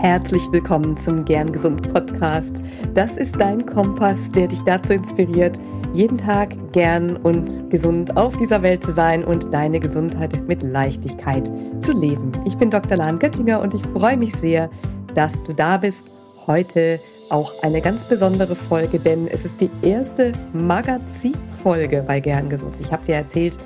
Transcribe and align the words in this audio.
Herzlich 0.00 0.52
willkommen 0.52 0.96
zum 0.96 1.24
Gern 1.24 1.50
Gesund 1.50 1.92
Podcast. 1.92 2.62
Das 2.94 3.16
ist 3.16 3.40
dein 3.40 3.66
Kompass, 3.66 4.30
der 4.30 4.46
dich 4.46 4.62
dazu 4.62 4.92
inspiriert, 4.92 5.58
jeden 5.92 6.16
Tag 6.16 6.54
gern 6.72 7.16
und 7.16 7.68
gesund 7.68 8.16
auf 8.16 8.36
dieser 8.36 8.62
Welt 8.62 8.84
zu 8.84 8.92
sein 8.92 9.24
und 9.24 9.52
deine 9.52 9.80
Gesundheit 9.80 10.46
mit 10.46 10.62
Leichtigkeit 10.62 11.50
zu 11.80 11.90
leben. 11.90 12.30
Ich 12.44 12.56
bin 12.56 12.70
Dr. 12.70 12.96
Lahn 12.96 13.18
Göttinger 13.18 13.60
und 13.60 13.74
ich 13.74 13.82
freue 13.86 14.16
mich 14.16 14.36
sehr, 14.36 14.70
dass 15.14 15.42
du 15.42 15.52
da 15.52 15.78
bist. 15.78 16.12
Heute 16.46 17.00
auch 17.28 17.52
eine 17.64 17.80
ganz 17.80 18.04
besondere 18.04 18.54
Folge, 18.54 19.00
denn 19.00 19.26
es 19.26 19.44
ist 19.44 19.60
die 19.60 19.70
erste 19.82 20.30
Magazinfolge 20.52 22.04
bei 22.06 22.20
Gern 22.20 22.48
Gesund. 22.48 22.76
Ich 22.80 22.92
habe 22.92 23.04
dir 23.04 23.16
erzählt, 23.16 23.58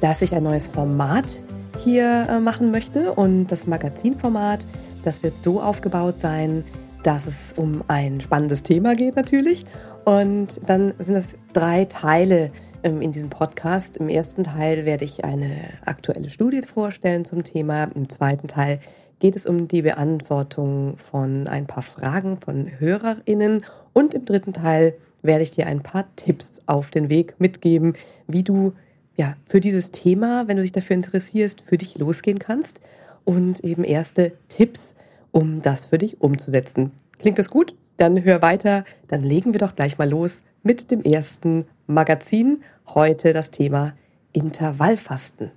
dass 0.00 0.20
ich 0.20 0.34
ein 0.34 0.42
neues 0.42 0.66
Format 0.66 1.42
hier 1.78 2.26
äh, 2.28 2.40
machen 2.40 2.70
möchte. 2.70 3.12
Und 3.12 3.46
das 3.46 3.66
Magazinformat, 3.66 4.66
das 5.02 5.22
wird 5.22 5.38
so 5.38 5.60
aufgebaut 5.60 6.18
sein, 6.18 6.64
dass 7.02 7.26
es 7.26 7.54
um 7.56 7.82
ein 7.88 8.20
spannendes 8.20 8.62
Thema 8.62 8.94
geht 8.94 9.16
natürlich. 9.16 9.64
Und 10.04 10.60
dann 10.66 10.94
sind 10.98 11.16
es 11.16 11.36
drei 11.52 11.84
Teile 11.84 12.50
ähm, 12.82 13.02
in 13.02 13.12
diesem 13.12 13.30
Podcast. 13.30 13.96
Im 13.98 14.08
ersten 14.08 14.42
Teil 14.42 14.84
werde 14.84 15.04
ich 15.04 15.24
eine 15.24 15.56
aktuelle 15.84 16.28
Studie 16.28 16.62
vorstellen 16.62 17.24
zum 17.24 17.44
Thema. 17.44 17.84
Im 17.94 18.08
zweiten 18.08 18.48
Teil 18.48 18.80
geht 19.20 19.36
es 19.36 19.46
um 19.46 19.68
die 19.68 19.82
Beantwortung 19.82 20.96
von 20.96 21.46
ein 21.46 21.66
paar 21.66 21.82
Fragen 21.82 22.38
von 22.40 22.70
Hörerinnen. 22.78 23.64
Und 23.92 24.14
im 24.14 24.24
dritten 24.24 24.52
Teil 24.52 24.94
werde 25.22 25.42
ich 25.42 25.50
dir 25.50 25.66
ein 25.66 25.82
paar 25.82 26.04
Tipps 26.16 26.60
auf 26.66 26.90
den 26.90 27.08
Weg 27.08 27.34
mitgeben, 27.38 27.94
wie 28.26 28.42
du 28.42 28.72
ja, 29.18 29.36
für 29.46 29.58
dieses 29.58 29.90
Thema, 29.90 30.46
wenn 30.46 30.56
du 30.56 30.62
dich 30.62 30.72
dafür 30.72 30.94
interessierst, 30.94 31.60
für 31.60 31.76
dich 31.76 31.98
losgehen 31.98 32.38
kannst 32.38 32.80
und 33.24 33.60
eben 33.64 33.82
erste 33.82 34.32
Tipps, 34.48 34.94
um 35.32 35.60
das 35.60 35.86
für 35.86 35.98
dich 35.98 36.20
umzusetzen. 36.20 36.92
Klingt 37.18 37.38
das 37.38 37.50
gut? 37.50 37.74
Dann 37.96 38.22
hör 38.22 38.42
weiter, 38.42 38.84
dann 39.08 39.24
legen 39.24 39.52
wir 39.52 39.58
doch 39.58 39.74
gleich 39.74 39.98
mal 39.98 40.08
los 40.08 40.44
mit 40.62 40.92
dem 40.92 41.02
ersten 41.02 41.66
Magazin. 41.88 42.62
Heute 42.86 43.32
das 43.32 43.50
Thema 43.50 43.94
Intervallfasten. 44.32 45.50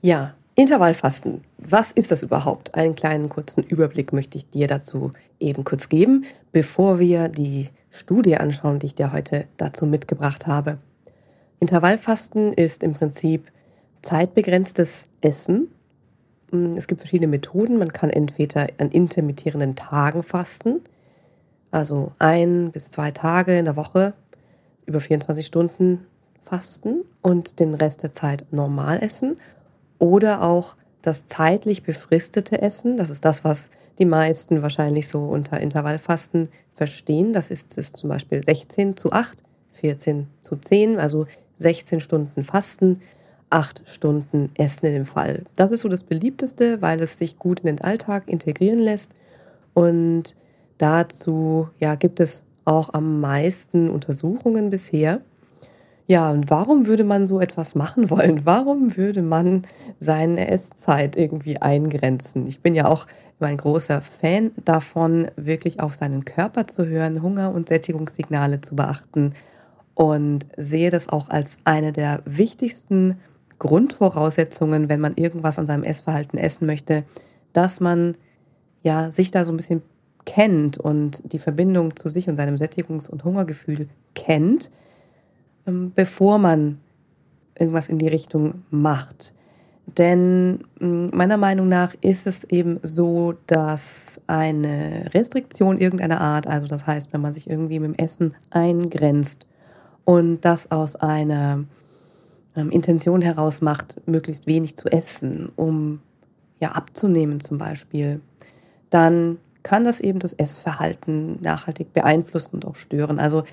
Ja, 0.00 0.34
Intervallfasten. 0.56 1.42
Was 1.58 1.92
ist 1.92 2.10
das 2.10 2.24
überhaupt? 2.24 2.74
Einen 2.74 2.96
kleinen 2.96 3.28
kurzen 3.28 3.62
Überblick 3.62 4.12
möchte 4.12 4.36
ich 4.36 4.50
dir 4.50 4.66
dazu 4.66 5.12
eben 5.42 5.64
kurz 5.64 5.88
geben, 5.88 6.24
bevor 6.52 6.98
wir 6.98 7.28
die 7.28 7.68
Studie 7.90 8.36
anschauen, 8.36 8.78
die 8.78 8.86
ich 8.86 8.94
dir 8.94 9.12
heute 9.12 9.46
dazu 9.58 9.86
mitgebracht 9.86 10.46
habe. 10.46 10.78
Intervallfasten 11.60 12.52
ist 12.54 12.82
im 12.82 12.94
Prinzip 12.94 13.50
zeitbegrenztes 14.02 15.06
Essen. 15.20 15.68
Hm, 16.50 16.76
es 16.76 16.86
gibt 16.86 17.00
verschiedene 17.00 17.28
Methoden. 17.28 17.78
Man 17.78 17.92
kann 17.92 18.10
entweder 18.10 18.68
an 18.78 18.90
intermittierenden 18.90 19.76
Tagen 19.76 20.22
fasten, 20.22 20.80
also 21.70 22.12
ein 22.18 22.70
bis 22.72 22.90
zwei 22.90 23.10
Tage 23.10 23.58
in 23.58 23.64
der 23.66 23.76
Woche 23.76 24.14
über 24.86 25.00
24 25.00 25.46
Stunden 25.46 26.06
fasten 26.42 27.04
und 27.22 27.60
den 27.60 27.74
Rest 27.74 28.02
der 28.02 28.12
Zeit 28.12 28.44
normal 28.50 29.02
essen. 29.02 29.36
Oder 29.98 30.42
auch 30.42 30.76
das 31.00 31.26
zeitlich 31.26 31.82
befristete 31.82 32.60
Essen. 32.60 32.96
Das 32.96 33.10
ist 33.10 33.24
das, 33.24 33.44
was 33.44 33.70
die 33.98 34.04
meisten 34.04 34.62
wahrscheinlich 34.62 35.08
so 35.08 35.24
unter 35.24 35.60
Intervallfasten 35.60 36.48
verstehen. 36.72 37.32
Das 37.32 37.50
ist, 37.50 37.76
ist 37.78 37.96
zum 37.96 38.08
Beispiel 38.08 38.42
16 38.42 38.96
zu 38.96 39.12
8, 39.12 39.42
14 39.72 40.26
zu 40.40 40.56
10, 40.56 40.98
also 40.98 41.26
16 41.56 42.00
Stunden 42.00 42.44
Fasten, 42.44 43.00
8 43.50 43.84
Stunden 43.86 44.50
Essen 44.54 44.86
in 44.86 44.94
dem 44.94 45.06
Fall. 45.06 45.44
Das 45.56 45.72
ist 45.72 45.82
so 45.82 45.88
das 45.88 46.04
beliebteste, 46.04 46.80
weil 46.80 47.00
es 47.02 47.18
sich 47.18 47.38
gut 47.38 47.60
in 47.60 47.66
den 47.66 47.80
Alltag 47.80 48.24
integrieren 48.26 48.78
lässt. 48.78 49.12
Und 49.74 50.36
dazu 50.78 51.68
ja, 51.78 51.94
gibt 51.94 52.20
es 52.20 52.46
auch 52.64 52.94
am 52.94 53.20
meisten 53.20 53.90
Untersuchungen 53.90 54.70
bisher. 54.70 55.20
Ja, 56.12 56.30
und 56.30 56.50
warum 56.50 56.84
würde 56.84 57.04
man 57.04 57.26
so 57.26 57.40
etwas 57.40 57.74
machen 57.74 58.10
wollen? 58.10 58.44
Warum 58.44 58.98
würde 58.98 59.22
man 59.22 59.62
seine 59.98 60.46
Esszeit 60.48 61.16
irgendwie 61.16 61.56
eingrenzen? 61.56 62.46
Ich 62.46 62.60
bin 62.60 62.74
ja 62.74 62.86
auch 62.86 63.06
immer 63.40 63.48
ein 63.48 63.56
großer 63.56 64.02
Fan 64.02 64.50
davon, 64.62 65.28
wirklich 65.36 65.80
auf 65.80 65.94
seinen 65.94 66.26
Körper 66.26 66.66
zu 66.66 66.84
hören, 66.84 67.22
Hunger- 67.22 67.54
und 67.54 67.70
Sättigungssignale 67.70 68.60
zu 68.60 68.76
beachten 68.76 69.32
und 69.94 70.48
sehe 70.58 70.90
das 70.90 71.08
auch 71.08 71.30
als 71.30 71.56
eine 71.64 71.92
der 71.92 72.20
wichtigsten 72.26 73.18
Grundvoraussetzungen, 73.58 74.90
wenn 74.90 75.00
man 75.00 75.14
irgendwas 75.14 75.58
an 75.58 75.64
seinem 75.64 75.82
Essverhalten 75.82 76.38
essen 76.38 76.66
möchte, 76.66 77.04
dass 77.54 77.80
man 77.80 78.18
ja 78.82 79.10
sich 79.10 79.30
da 79.30 79.46
so 79.46 79.52
ein 79.54 79.56
bisschen 79.56 79.80
kennt 80.26 80.76
und 80.76 81.32
die 81.32 81.38
Verbindung 81.38 81.96
zu 81.96 82.10
sich 82.10 82.28
und 82.28 82.36
seinem 82.36 82.56
Sättigungs- 82.56 83.08
und 83.08 83.24
Hungergefühl 83.24 83.88
kennt 84.14 84.70
bevor 85.64 86.38
man 86.38 86.78
irgendwas 87.58 87.88
in 87.88 87.98
die 87.98 88.08
Richtung 88.08 88.62
macht. 88.70 89.34
Denn 89.86 90.64
mm, 90.80 91.08
meiner 91.12 91.36
Meinung 91.36 91.68
nach 91.68 91.94
ist 92.00 92.26
es 92.26 92.44
eben 92.44 92.78
so, 92.82 93.34
dass 93.46 94.20
eine 94.26 95.10
Restriktion 95.12 95.78
irgendeiner 95.78 96.20
Art, 96.20 96.46
also 96.46 96.66
das 96.66 96.86
heißt, 96.86 97.12
wenn 97.12 97.20
man 97.20 97.32
sich 97.32 97.48
irgendwie 97.50 97.78
mit 97.78 97.96
dem 97.96 98.04
Essen 98.04 98.34
eingrenzt 98.50 99.46
und 100.04 100.40
das 100.42 100.70
aus 100.70 100.96
einer 100.96 101.64
ähm, 102.56 102.70
Intention 102.70 103.22
heraus 103.22 103.60
macht, 103.60 104.00
möglichst 104.06 104.46
wenig 104.46 104.76
zu 104.76 104.90
essen, 104.90 105.50
um 105.56 106.00
ja 106.60 106.72
abzunehmen 106.72 107.40
zum 107.40 107.58
Beispiel, 107.58 108.20
dann 108.90 109.38
kann 109.62 109.84
das 109.84 110.00
eben 110.00 110.18
das 110.18 110.32
Essverhalten 110.32 111.40
nachhaltig 111.40 111.92
beeinflussen 111.92 112.56
und 112.56 112.66
auch 112.66 112.74
stören. 112.74 113.18
Also 113.18 113.44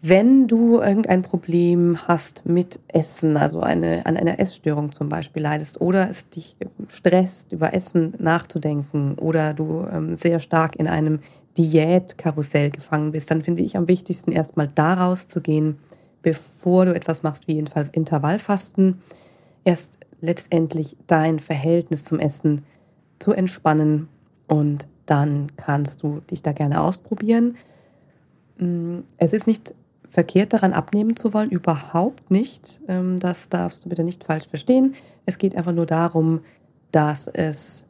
wenn 0.00 0.46
du 0.46 0.80
irgendein 0.80 1.22
Problem 1.22 1.98
hast 2.06 2.46
mit 2.46 2.78
Essen, 2.88 3.36
also 3.36 3.60
eine, 3.60 4.06
an 4.06 4.16
einer 4.16 4.38
Essstörung 4.38 4.92
zum 4.92 5.08
Beispiel 5.08 5.42
leidest 5.42 5.80
oder 5.80 6.08
es 6.08 6.28
dich 6.28 6.56
stresst, 6.88 7.52
über 7.52 7.74
Essen 7.74 8.14
nachzudenken 8.18 9.14
oder 9.14 9.54
du 9.54 9.86
ähm, 9.92 10.14
sehr 10.14 10.38
stark 10.38 10.76
in 10.76 10.86
einem 10.86 11.18
Diätkarussell 11.56 12.70
gefangen 12.70 13.10
bist, 13.10 13.30
dann 13.30 13.42
finde 13.42 13.62
ich 13.62 13.76
am 13.76 13.88
wichtigsten 13.88 14.30
erstmal 14.30 14.68
daraus 14.68 15.26
zu 15.26 15.40
gehen, 15.40 15.78
bevor 16.22 16.84
du 16.84 16.94
etwas 16.94 17.24
machst 17.24 17.48
wie 17.48 17.58
Intervallfasten, 17.58 19.02
erst 19.64 19.98
letztendlich 20.20 20.96
dein 21.08 21.40
Verhältnis 21.40 22.04
zum 22.04 22.20
Essen 22.20 22.62
zu 23.18 23.32
entspannen 23.32 24.08
und 24.46 24.86
dann 25.06 25.50
kannst 25.56 26.04
du 26.04 26.20
dich 26.30 26.42
da 26.42 26.52
gerne 26.52 26.80
ausprobieren. 26.80 27.56
Mm, 28.58 29.00
es 29.16 29.32
ist 29.32 29.46
nicht 29.46 29.74
verkehrt 30.10 30.52
daran 30.52 30.72
abnehmen 30.72 31.16
zu 31.16 31.34
wollen, 31.34 31.50
überhaupt 31.50 32.30
nicht. 32.30 32.80
Ähm, 32.88 33.18
das 33.18 33.48
darfst 33.48 33.84
du 33.84 33.88
bitte 33.88 34.04
nicht 34.04 34.24
falsch 34.24 34.48
verstehen. 34.48 34.94
Es 35.26 35.38
geht 35.38 35.56
einfach 35.56 35.72
nur 35.72 35.86
darum, 35.86 36.40
dass 36.92 37.26
es, 37.26 37.86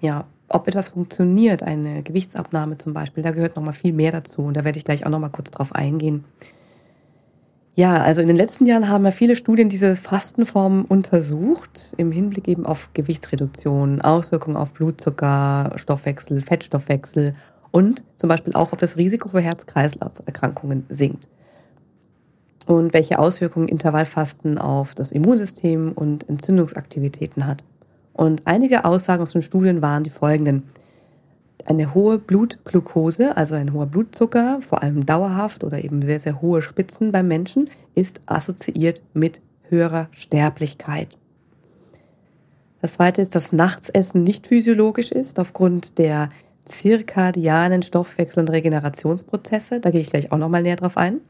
ja, 0.00 0.26
ob 0.48 0.68
etwas 0.68 0.90
funktioniert, 0.90 1.62
eine 1.62 2.02
Gewichtsabnahme 2.02 2.76
zum 2.76 2.92
Beispiel, 2.92 3.22
da 3.22 3.30
gehört 3.30 3.56
nochmal 3.56 3.72
viel 3.72 3.94
mehr 3.94 4.12
dazu 4.12 4.42
und 4.42 4.54
da 4.54 4.64
werde 4.64 4.78
ich 4.78 4.84
gleich 4.84 5.06
auch 5.06 5.10
nochmal 5.10 5.30
kurz 5.30 5.50
drauf 5.50 5.74
eingehen. 5.74 6.24
Ja, 7.74 8.02
also 8.02 8.20
in 8.20 8.28
den 8.28 8.36
letzten 8.36 8.66
Jahren 8.66 8.90
haben 8.90 9.06
ja 9.06 9.12
viele 9.12 9.34
Studien 9.34 9.70
diese 9.70 9.96
Fastenformen 9.96 10.84
untersucht, 10.84 11.94
im 11.96 12.12
Hinblick 12.12 12.46
eben 12.46 12.66
auf 12.66 12.90
Gewichtsreduktion, 12.92 14.02
Auswirkungen 14.02 14.58
auf 14.58 14.74
Blutzucker, 14.74 15.72
Stoffwechsel, 15.76 16.42
Fettstoffwechsel 16.42 17.34
und 17.70 18.04
zum 18.16 18.28
Beispiel 18.28 18.52
auch, 18.52 18.74
ob 18.74 18.78
das 18.78 18.98
Risiko 18.98 19.30
für 19.30 19.40
Herz-Kreislauf-Erkrankungen 19.40 20.84
sinkt 20.90 21.30
und 22.66 22.92
welche 22.92 23.18
Auswirkungen 23.18 23.68
Intervallfasten 23.68 24.58
auf 24.58 24.94
das 24.94 25.12
Immunsystem 25.12 25.92
und 25.92 26.28
Entzündungsaktivitäten 26.28 27.46
hat. 27.46 27.64
Und 28.12 28.42
einige 28.44 28.84
Aussagen 28.84 29.22
aus 29.22 29.32
den 29.32 29.42
Studien 29.42 29.82
waren 29.82 30.04
die 30.04 30.10
folgenden. 30.10 30.64
Eine 31.64 31.94
hohe 31.94 32.18
Blutglucose, 32.18 33.36
also 33.36 33.54
ein 33.54 33.72
hoher 33.72 33.86
Blutzucker, 33.86 34.58
vor 34.60 34.82
allem 34.82 35.06
dauerhaft 35.06 35.64
oder 35.64 35.82
eben 35.84 36.02
sehr, 36.02 36.18
sehr 36.18 36.40
hohe 36.40 36.60
Spitzen 36.60 37.12
beim 37.12 37.28
Menschen, 37.28 37.70
ist 37.94 38.20
assoziiert 38.26 39.02
mit 39.14 39.40
höherer 39.68 40.08
Sterblichkeit. 40.10 41.16
Das 42.80 42.94
zweite 42.94 43.22
ist, 43.22 43.36
dass 43.36 43.52
Nachtsessen 43.52 44.24
nicht 44.24 44.48
physiologisch 44.48 45.12
ist 45.12 45.38
aufgrund 45.38 45.98
der 45.98 46.30
zirkadianen 46.64 47.82
Stoffwechsel- 47.82 48.40
und 48.40 48.50
Regenerationsprozesse. 48.50 49.80
Da 49.80 49.90
gehe 49.90 50.00
ich 50.00 50.10
gleich 50.10 50.32
auch 50.32 50.38
nochmal 50.38 50.62
näher 50.62 50.76
drauf 50.76 50.96
ein. 50.96 51.20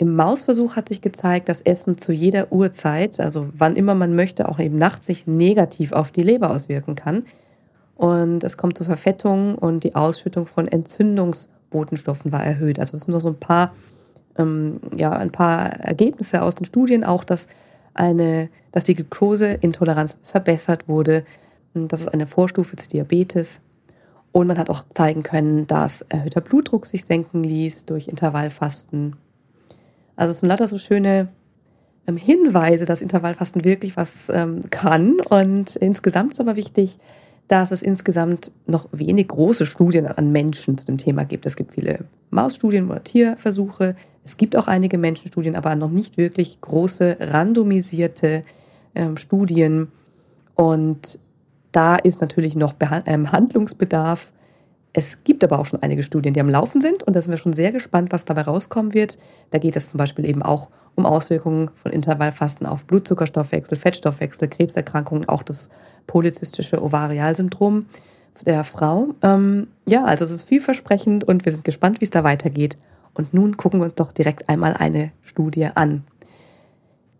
Im 0.00 0.16
Mausversuch 0.16 0.76
hat 0.76 0.88
sich 0.88 1.02
gezeigt, 1.02 1.50
dass 1.50 1.60
Essen 1.60 1.98
zu 1.98 2.10
jeder 2.10 2.50
Uhrzeit, 2.52 3.20
also 3.20 3.50
wann 3.52 3.76
immer 3.76 3.94
man 3.94 4.16
möchte, 4.16 4.48
auch 4.48 4.58
eben 4.58 4.78
nachts 4.78 5.04
sich 5.04 5.26
negativ 5.26 5.92
auf 5.92 6.10
die 6.10 6.22
Leber 6.22 6.52
auswirken 6.52 6.94
kann. 6.94 7.26
Und 7.96 8.42
es 8.42 8.56
kommt 8.56 8.78
zu 8.78 8.84
Verfettungen 8.84 9.56
und 9.56 9.84
die 9.84 9.94
Ausschüttung 9.94 10.46
von 10.46 10.66
Entzündungsbotenstoffen 10.66 12.32
war 12.32 12.42
erhöht. 12.42 12.78
Also 12.78 12.96
es 12.96 13.02
sind 13.02 13.12
nur 13.12 13.20
so 13.20 13.28
ein 13.28 13.38
paar 13.38 13.74
ähm, 14.38 14.80
ja, 14.96 15.12
ein 15.12 15.32
paar 15.32 15.68
Ergebnisse 15.68 16.40
aus 16.40 16.54
den 16.54 16.64
Studien, 16.64 17.04
auch 17.04 17.22
dass, 17.22 17.46
eine, 17.92 18.48
dass 18.72 18.84
die 18.84 18.94
Glukoseintoleranz 18.94 20.20
verbessert 20.24 20.88
wurde. 20.88 21.26
Das 21.74 22.00
ist 22.00 22.08
eine 22.08 22.26
Vorstufe 22.26 22.74
zu 22.76 22.88
Diabetes. 22.88 23.60
Und 24.32 24.46
man 24.46 24.56
hat 24.56 24.70
auch 24.70 24.82
zeigen 24.88 25.24
können, 25.24 25.66
dass 25.66 26.00
erhöhter 26.08 26.40
Blutdruck 26.40 26.86
sich 26.86 27.04
senken 27.04 27.44
ließ 27.44 27.84
durch 27.84 28.08
Intervallfasten. 28.08 29.16
Also 30.16 30.30
es 30.30 30.40
sind 30.40 30.48
lauter 30.48 30.68
so 30.68 30.78
schöne 30.78 31.28
ähm, 32.06 32.16
Hinweise, 32.16 32.84
dass 32.84 33.00
Intervallfasten 33.00 33.64
wirklich 33.64 33.96
was 33.96 34.28
ähm, 34.30 34.64
kann. 34.70 35.20
Und 35.20 35.76
insgesamt 35.76 36.34
ist 36.34 36.40
aber 36.40 36.56
wichtig, 36.56 36.98
dass 37.48 37.72
es 37.72 37.82
insgesamt 37.82 38.52
noch 38.66 38.88
wenig 38.92 39.26
große 39.26 39.66
Studien 39.66 40.06
an 40.06 40.30
Menschen 40.30 40.78
zu 40.78 40.86
dem 40.86 40.98
Thema 40.98 41.24
gibt. 41.24 41.46
Es 41.46 41.56
gibt 41.56 41.72
viele 41.72 42.04
Mausstudien 42.30 42.88
oder 42.88 43.02
Tierversuche. 43.02 43.96
Es 44.24 44.36
gibt 44.36 44.54
auch 44.54 44.68
einige 44.68 44.98
Menschenstudien, 44.98 45.56
aber 45.56 45.74
noch 45.74 45.90
nicht 45.90 46.16
wirklich 46.16 46.60
große 46.60 47.16
randomisierte 47.18 48.44
ähm, 48.94 49.16
Studien. 49.16 49.88
Und 50.54 51.18
da 51.72 51.96
ist 51.96 52.20
natürlich 52.20 52.54
noch 52.54 52.72
Beha 52.72 53.02
ähm, 53.06 53.32
Handlungsbedarf. 53.32 54.32
Es 54.92 55.22
gibt 55.22 55.44
aber 55.44 55.58
auch 55.58 55.66
schon 55.66 55.82
einige 55.82 56.02
Studien, 56.02 56.34
die 56.34 56.40
am 56.40 56.48
Laufen 56.48 56.80
sind 56.80 57.02
und 57.02 57.14
da 57.14 57.22
sind 57.22 57.30
wir 57.30 57.38
schon 57.38 57.52
sehr 57.52 57.70
gespannt, 57.70 58.12
was 58.12 58.24
dabei 58.24 58.42
rauskommen 58.42 58.92
wird. 58.92 59.18
Da 59.50 59.58
geht 59.58 59.76
es 59.76 59.88
zum 59.88 59.98
Beispiel 59.98 60.24
eben 60.24 60.42
auch 60.42 60.68
um 60.96 61.06
Auswirkungen 61.06 61.70
von 61.80 61.92
Intervallfasten 61.92 62.66
auf 62.66 62.84
Blutzuckerstoffwechsel, 62.84 63.78
Fettstoffwechsel, 63.78 64.48
Krebserkrankungen, 64.48 65.28
auch 65.28 65.42
das 65.44 65.70
polyzystische 66.06 66.82
Ovarialsyndrom 66.82 67.86
der 68.44 68.64
Frau. 68.64 69.08
Ähm, 69.22 69.68
ja, 69.86 70.04
also 70.04 70.24
es 70.24 70.30
ist 70.30 70.44
vielversprechend 70.44 71.24
und 71.24 71.44
wir 71.44 71.52
sind 71.52 71.64
gespannt, 71.64 72.00
wie 72.00 72.04
es 72.04 72.10
da 72.10 72.24
weitergeht. 72.24 72.76
Und 73.14 73.34
nun 73.34 73.56
gucken 73.56 73.80
wir 73.80 73.86
uns 73.86 73.94
doch 73.94 74.12
direkt 74.12 74.48
einmal 74.48 74.74
eine 74.74 75.12
Studie 75.22 75.68
an. 75.74 76.04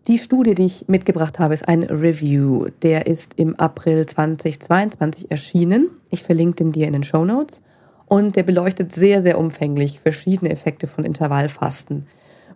Die 0.07 0.17
Studie, 0.17 0.55
die 0.55 0.65
ich 0.65 0.87
mitgebracht 0.87 1.37
habe, 1.37 1.53
ist 1.53 1.67
ein 1.67 1.83
Review. 1.83 2.69
Der 2.81 3.05
ist 3.05 3.37
im 3.37 3.55
April 3.57 4.07
2022 4.07 5.29
erschienen. 5.29 5.91
Ich 6.09 6.23
verlinke 6.23 6.55
den 6.55 6.71
dir 6.71 6.87
in 6.87 6.93
den 6.93 7.03
Show 7.03 7.23
Notes. 7.23 7.61
Und 8.07 8.35
der 8.35 8.41
beleuchtet 8.41 8.93
sehr, 8.93 9.21
sehr 9.21 9.37
umfänglich 9.37 9.99
verschiedene 9.99 10.49
Effekte 10.49 10.87
von 10.87 11.05
Intervallfasten. 11.05 12.07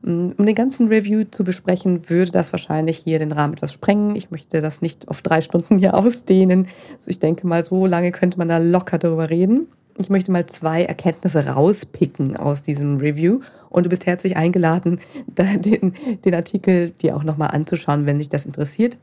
Um 0.01 0.36
den 0.38 0.56
ganzen 0.56 0.88
Review 0.88 1.25
zu 1.30 1.44
besprechen, 1.44 2.09
würde 2.09 2.31
das 2.31 2.51
wahrscheinlich 2.51 2.97
hier 2.97 3.19
den 3.19 3.31
Rahmen 3.31 3.53
etwas 3.53 3.74
sprengen. 3.74 4.15
Ich 4.15 4.31
möchte 4.31 4.62
das 4.62 4.81
nicht 4.81 5.07
auf 5.07 5.21
drei 5.21 5.41
Stunden 5.41 5.77
hier 5.77 5.94
ausdehnen. 5.98 6.68
Also 6.95 7.12
ich 7.12 7.19
denke 7.19 7.45
mal, 7.45 7.63
so 7.63 7.86
lange 7.86 8.12
könnte 8.12 8.39
man 8.39 8.50
da 8.50 8.57
locker 8.57 8.98
darüber 8.98 9.30
reden. 9.30 9.68
Ich 9.97 10.09
möchte 10.09 10.31
mal 10.31 10.45
zwei 10.45 10.83
Erkenntnisse 10.83 11.45
rauspicken 11.45 12.36
aus 12.36 12.62
diesem 12.62 12.97
Review 12.97 13.39
und 13.69 13.86
du 13.86 13.89
bist 13.89 14.06
herzlich 14.06 14.36
eingeladen, 14.36 15.00
den, 15.27 15.94
den 16.24 16.36
Artikel 16.36 16.89
dir 17.01 17.15
auch 17.15 17.24
nochmal 17.24 17.51
anzuschauen, 17.51 18.06
wenn 18.06 18.18
dich 18.18 18.30
das 18.30 18.45
interessiert. 18.45 18.97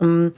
Mm, 0.00 0.28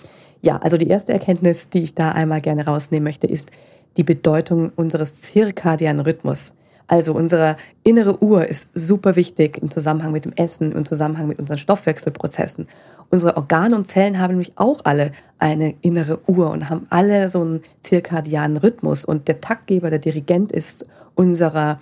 ja, 0.43 0.59
also 0.59 0.77
die 0.77 0.89
erste 0.89 1.15
Erkenntnis, 1.15 1.71
die 1.71 1.83
ich 1.83 1.95
da 1.95 2.13
einmal 2.13 2.43
gerne 2.43 2.67
rausnehmen 2.67 3.05
möchte, 3.05 3.27
ist 3.27 3.51
die 3.97 4.05
Bedeutung 4.05 4.71
unseres 4.77 5.21
zirkadianen 5.23 6.05
Rhythmus. 6.05 6.55
Also 6.87 7.15
unsere 7.15 7.57
innere 7.83 8.23
Uhr 8.23 8.47
ist 8.47 8.69
super 8.75 9.17
wichtig 9.17 9.59
im 9.63 9.71
Zusammenhang 9.71 10.13
mit 10.13 10.27
dem 10.27 10.33
Essen, 10.35 10.73
im 10.73 10.85
Zusammenhang 10.85 11.29
mit 11.29 11.39
unseren 11.39 11.59
Stoffwechselprozessen. 11.59 12.69
Unsere 13.11 13.37
Organe 13.37 13.75
und 13.75 13.87
Zellen 13.87 14.19
haben 14.19 14.33
nämlich 14.33 14.53
auch 14.57 14.81
alle 14.85 15.13
eine 15.39 15.75
innere 15.81 16.21
Uhr 16.27 16.51
und 16.51 16.69
haben 16.69 16.87
alle 16.91 17.29
so 17.29 17.41
einen 17.41 17.63
zirkadianen 17.83 18.59
Rhythmus. 18.59 19.05
Und 19.05 19.29
der 19.29 19.41
Taktgeber, 19.41 19.89
der 19.89 19.99
Dirigent 19.99 20.53
ist 20.53 20.87
unserer, 21.15 21.81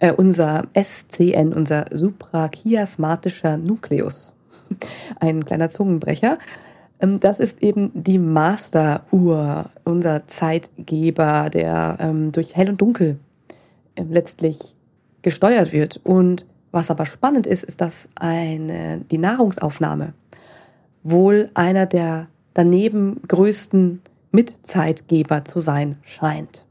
äh, 0.00 0.12
unser 0.12 0.64
SCN, 0.74 1.54
unser 1.54 1.86
suprachiasmatischer 1.90 3.56
Nukleus. 3.56 4.34
Ein 5.20 5.44
kleiner 5.44 5.70
Zungenbrecher. 5.70 6.38
Ähm, 7.00 7.20
das 7.20 7.40
ist 7.40 7.62
eben 7.62 7.90
die 7.94 8.18
Masteruhr, 8.18 9.70
unser 9.84 10.26
Zeitgeber, 10.26 11.48
der 11.48 11.96
ähm, 12.00 12.32
durch 12.32 12.54
Hell 12.54 12.68
und 12.68 12.80
Dunkel 12.80 13.18
letztlich 13.96 14.74
gesteuert 15.22 15.72
wird. 15.72 16.00
Und 16.04 16.46
was 16.70 16.90
aber 16.90 17.06
spannend 17.06 17.46
ist, 17.46 17.64
ist, 17.64 17.80
dass 17.80 18.08
eine, 18.14 19.00
die 19.10 19.18
Nahrungsaufnahme 19.18 20.14
wohl 21.02 21.50
einer 21.54 21.86
der 21.86 22.28
daneben 22.54 23.20
größten 23.26 24.02
Mitzeitgeber 24.30 25.44
zu 25.44 25.60
sein 25.60 25.96
scheint. 26.02 26.64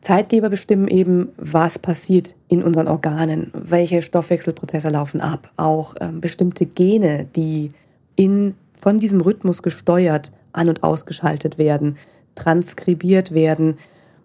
Zeitgeber 0.00 0.50
bestimmen 0.50 0.88
eben, 0.88 1.30
was 1.38 1.78
passiert 1.78 2.36
in 2.48 2.62
unseren 2.62 2.88
Organen, 2.88 3.50
welche 3.54 4.02
Stoffwechselprozesse 4.02 4.90
laufen 4.90 5.22
ab, 5.22 5.50
auch 5.56 5.94
ähm, 6.00 6.20
bestimmte 6.20 6.66
Gene, 6.66 7.26
die 7.36 7.72
in, 8.14 8.54
von 8.76 8.98
diesem 8.98 9.22
Rhythmus 9.22 9.62
gesteuert 9.62 10.32
an- 10.52 10.68
und 10.68 10.82
ausgeschaltet 10.82 11.56
werden, 11.56 11.96
transkribiert 12.34 13.32
werden 13.32 13.78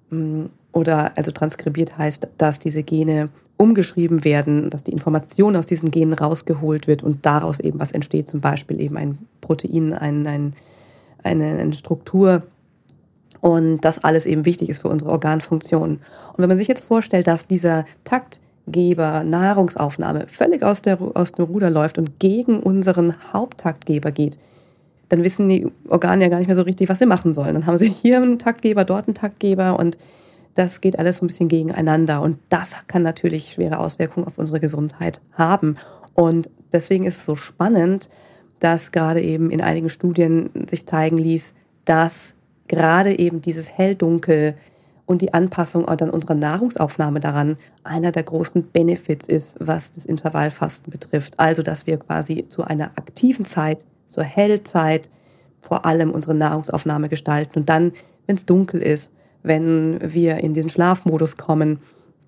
mm, 0.09 0.45
oder 0.71 1.17
also 1.17 1.31
transkribiert 1.31 1.97
heißt, 1.97 2.27
dass 2.37 2.59
diese 2.59 2.83
Gene 2.83 3.29
umgeschrieben 3.57 4.23
werden, 4.23 4.69
dass 4.69 4.85
die 4.85 4.93
Information 4.93 5.55
aus 5.55 5.67
diesen 5.67 5.91
Genen 5.91 6.13
rausgeholt 6.13 6.87
wird 6.87 7.03
und 7.03 7.25
daraus 7.25 7.59
eben 7.59 7.79
was 7.79 7.91
entsteht, 7.91 8.27
zum 8.27 8.39
Beispiel 8.39 8.79
eben 8.79 8.95
ein 8.95 9.17
Protein, 9.41 9.93
ein, 9.93 10.25
ein, 10.27 10.53
eine, 11.23 11.59
eine 11.59 11.73
Struktur 11.73 12.43
und 13.41 13.81
das 13.81 14.03
alles 14.03 14.25
eben 14.25 14.45
wichtig 14.45 14.69
ist 14.69 14.81
für 14.81 14.87
unsere 14.89 15.11
Organfunktion. 15.11 15.91
Und 15.91 16.37
wenn 16.37 16.47
man 16.49 16.57
sich 16.57 16.67
jetzt 16.67 16.83
vorstellt, 16.83 17.27
dass 17.27 17.47
dieser 17.47 17.85
Taktgeber 18.05 19.23
Nahrungsaufnahme 19.23 20.27
völlig 20.27 20.63
aus, 20.63 20.81
der, 20.81 20.99
aus 21.15 21.33
dem 21.33 21.45
Ruder 21.45 21.69
läuft 21.69 21.97
und 21.97 22.19
gegen 22.19 22.61
unseren 22.61 23.13
Haupttaktgeber 23.33 24.11
geht, 24.11 24.39
dann 25.09 25.23
wissen 25.23 25.49
die 25.49 25.67
Organe 25.87 26.23
ja 26.23 26.29
gar 26.29 26.37
nicht 26.37 26.47
mehr 26.47 26.55
so 26.55 26.61
richtig, 26.61 26.87
was 26.87 26.99
sie 26.99 27.05
machen 27.05 27.33
sollen. 27.33 27.55
Dann 27.55 27.65
haben 27.65 27.77
sie 27.77 27.89
hier 27.89 28.17
einen 28.17 28.39
Taktgeber, 28.39 28.85
dort 28.85 29.07
einen 29.07 29.15
Taktgeber 29.15 29.77
und 29.79 29.97
das 30.55 30.81
geht 30.81 30.99
alles 30.99 31.19
so 31.19 31.25
ein 31.25 31.27
bisschen 31.27 31.49
gegeneinander 31.49 32.21
und 32.21 32.39
das 32.49 32.75
kann 32.87 33.03
natürlich 33.03 33.53
schwere 33.53 33.79
Auswirkungen 33.79 34.27
auf 34.27 34.37
unsere 34.37 34.59
Gesundheit 34.59 35.21
haben. 35.33 35.77
Und 36.13 36.49
deswegen 36.73 37.05
ist 37.05 37.17
es 37.17 37.25
so 37.25 37.35
spannend, 37.35 38.09
dass 38.59 38.91
gerade 38.91 39.21
eben 39.21 39.51
in 39.51 39.61
einigen 39.61 39.89
Studien 39.89 40.49
sich 40.69 40.85
zeigen 40.85 41.17
ließ, 41.17 41.53
dass 41.85 42.33
gerade 42.67 43.17
eben 43.17 43.41
dieses 43.41 43.69
Hell-Dunkel 43.69 44.55
und 45.05 45.21
die 45.23 45.33
Anpassung 45.33 45.87
an 45.87 46.11
unsere 46.11 46.35
Nahrungsaufnahme 46.35 47.19
daran 47.19 47.57
einer 47.83 48.11
der 48.11 48.23
großen 48.23 48.63
Benefits 48.63 49.27
ist, 49.27 49.57
was 49.59 49.91
das 49.91 50.05
Intervallfasten 50.05 50.91
betrifft. 50.91 51.39
Also, 51.39 51.63
dass 51.63 51.87
wir 51.87 51.97
quasi 51.97 52.45
zu 52.47 52.63
einer 52.63 52.91
aktiven 52.95 53.43
Zeit, 53.45 53.87
zur 54.07 54.23
Hellzeit, 54.23 55.09
vor 55.61 55.85
allem 55.85 56.11
unsere 56.11 56.35
Nahrungsaufnahme 56.35 57.09
gestalten 57.09 57.59
und 57.59 57.69
dann, 57.69 57.93
wenn 58.27 58.35
es 58.35 58.45
dunkel 58.45 58.81
ist, 58.81 59.13
wenn 59.43 59.99
wir 60.01 60.37
in 60.37 60.53
diesen 60.53 60.69
Schlafmodus 60.69 61.37
kommen, 61.37 61.79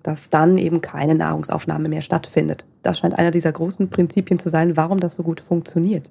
dass 0.02 0.30
dann 0.30 0.58
eben 0.58 0.80
keine 0.80 1.14
Nahrungsaufnahme 1.14 1.88
mehr 1.88 2.02
stattfindet. 2.02 2.64
Das 2.82 2.98
scheint 2.98 3.18
einer 3.18 3.30
dieser 3.30 3.52
großen 3.52 3.88
Prinzipien 3.88 4.38
zu 4.38 4.48
sein, 4.48 4.76
warum 4.76 5.00
das 5.00 5.14
so 5.14 5.22
gut 5.22 5.40
funktioniert. 5.40 6.10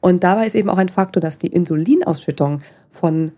Und 0.00 0.24
dabei 0.24 0.46
ist 0.46 0.54
eben 0.54 0.70
auch 0.70 0.78
ein 0.78 0.88
Faktor, 0.88 1.20
dass 1.20 1.38
die 1.38 1.48
Insulinausschüttung 1.48 2.60
von 2.90 3.32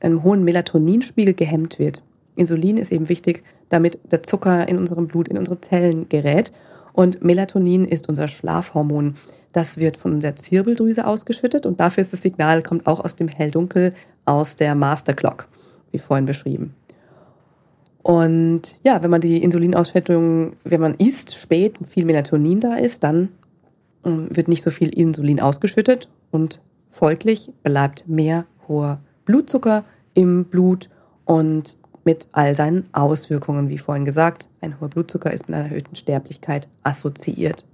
einem 0.00 0.22
hohen 0.22 0.44
Melatoninspiegel 0.44 1.34
gehemmt 1.34 1.78
wird. 1.78 2.02
Insulin 2.36 2.76
ist 2.76 2.92
eben 2.92 3.08
wichtig, 3.08 3.42
damit 3.68 3.98
der 4.10 4.22
Zucker 4.22 4.68
in 4.68 4.78
unserem 4.78 5.08
Blut, 5.08 5.28
in 5.28 5.38
unsere 5.38 5.60
Zellen 5.60 6.08
gerät. 6.08 6.52
Und 6.92 7.22
Melatonin 7.22 7.84
ist 7.84 8.08
unser 8.08 8.28
Schlafhormon. 8.28 9.16
Das 9.52 9.78
wird 9.78 9.96
von 9.96 10.20
der 10.20 10.36
Zirbeldrüse 10.36 11.06
ausgeschüttet 11.06 11.66
und 11.66 11.80
dafür 11.80 12.02
ist 12.02 12.12
das 12.12 12.22
Signal, 12.22 12.62
kommt 12.62 12.86
auch 12.86 13.00
aus 13.04 13.16
dem 13.16 13.28
Helldunkel, 13.28 13.94
aus 14.24 14.56
der 14.56 14.74
Master 14.74 15.14
Clock 15.14 15.48
wie 15.92 15.98
vorhin 15.98 16.26
beschrieben. 16.26 16.74
Und 18.02 18.78
ja, 18.84 19.02
wenn 19.02 19.10
man 19.10 19.20
die 19.20 19.42
Insulinausschüttung, 19.42 20.54
wenn 20.64 20.80
man 20.80 20.94
isst, 20.94 21.36
spät 21.36 21.74
viel 21.86 22.04
Melatonin 22.04 22.60
da 22.60 22.76
ist, 22.76 23.04
dann 23.04 23.28
ähm, 24.04 24.28
wird 24.30 24.48
nicht 24.48 24.62
so 24.62 24.70
viel 24.70 24.88
Insulin 24.88 25.40
ausgeschüttet 25.40 26.08
und 26.30 26.62
folglich 26.90 27.50
bleibt 27.62 28.08
mehr 28.08 28.46
hoher 28.66 29.00
Blutzucker 29.24 29.84
im 30.14 30.44
Blut 30.46 30.88
und 31.24 31.76
mit 32.04 32.28
all 32.32 32.56
seinen 32.56 32.88
Auswirkungen, 32.92 33.68
wie 33.68 33.76
vorhin 33.76 34.06
gesagt, 34.06 34.48
ein 34.62 34.80
hoher 34.80 34.88
Blutzucker 34.88 35.30
ist 35.30 35.48
mit 35.48 35.56
einer 35.56 35.66
erhöhten 35.66 35.94
Sterblichkeit 35.94 36.66
assoziiert. 36.82 37.66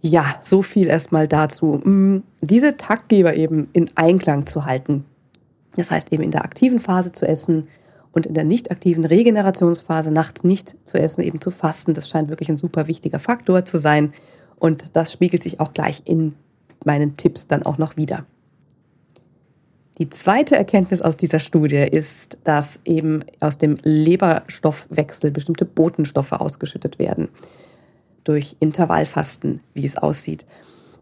Ja, 0.00 0.40
so 0.42 0.62
viel 0.62 0.88
erstmal 0.88 1.28
dazu. 1.28 1.80
Diese 2.40 2.76
Taktgeber 2.76 3.34
eben 3.34 3.68
in 3.72 3.90
Einklang 3.96 4.46
zu 4.46 4.64
halten, 4.64 5.04
das 5.78 5.90
heißt 5.90 6.12
eben 6.12 6.22
in 6.22 6.30
der 6.30 6.44
aktiven 6.44 6.80
Phase 6.80 7.12
zu 7.12 7.26
essen 7.26 7.68
und 8.12 8.26
in 8.26 8.34
der 8.34 8.44
nicht 8.44 8.70
aktiven 8.70 9.04
Regenerationsphase 9.04 10.10
nachts 10.10 10.44
nicht 10.44 10.76
zu 10.86 10.98
essen, 10.98 11.22
eben 11.22 11.40
zu 11.40 11.50
fasten. 11.50 11.94
Das 11.94 12.08
scheint 12.08 12.28
wirklich 12.28 12.48
ein 12.48 12.58
super 12.58 12.86
wichtiger 12.86 13.18
Faktor 13.18 13.64
zu 13.64 13.78
sein. 13.78 14.12
Und 14.56 14.96
das 14.96 15.12
spiegelt 15.12 15.42
sich 15.42 15.60
auch 15.60 15.72
gleich 15.72 16.02
in 16.04 16.34
meinen 16.84 17.16
Tipps 17.16 17.46
dann 17.46 17.62
auch 17.62 17.78
noch 17.78 17.96
wieder. 17.96 18.24
Die 19.98 20.10
zweite 20.10 20.56
Erkenntnis 20.56 21.00
aus 21.00 21.16
dieser 21.16 21.40
Studie 21.40 21.76
ist, 21.76 22.38
dass 22.44 22.80
eben 22.84 23.24
aus 23.40 23.58
dem 23.58 23.76
Leberstoffwechsel 23.82 25.32
bestimmte 25.32 25.64
Botenstoffe 25.64 26.32
ausgeschüttet 26.32 27.00
werden 27.00 27.28
durch 28.22 28.56
Intervallfasten, 28.60 29.60
wie 29.74 29.84
es 29.84 29.96
aussieht. 29.96 30.46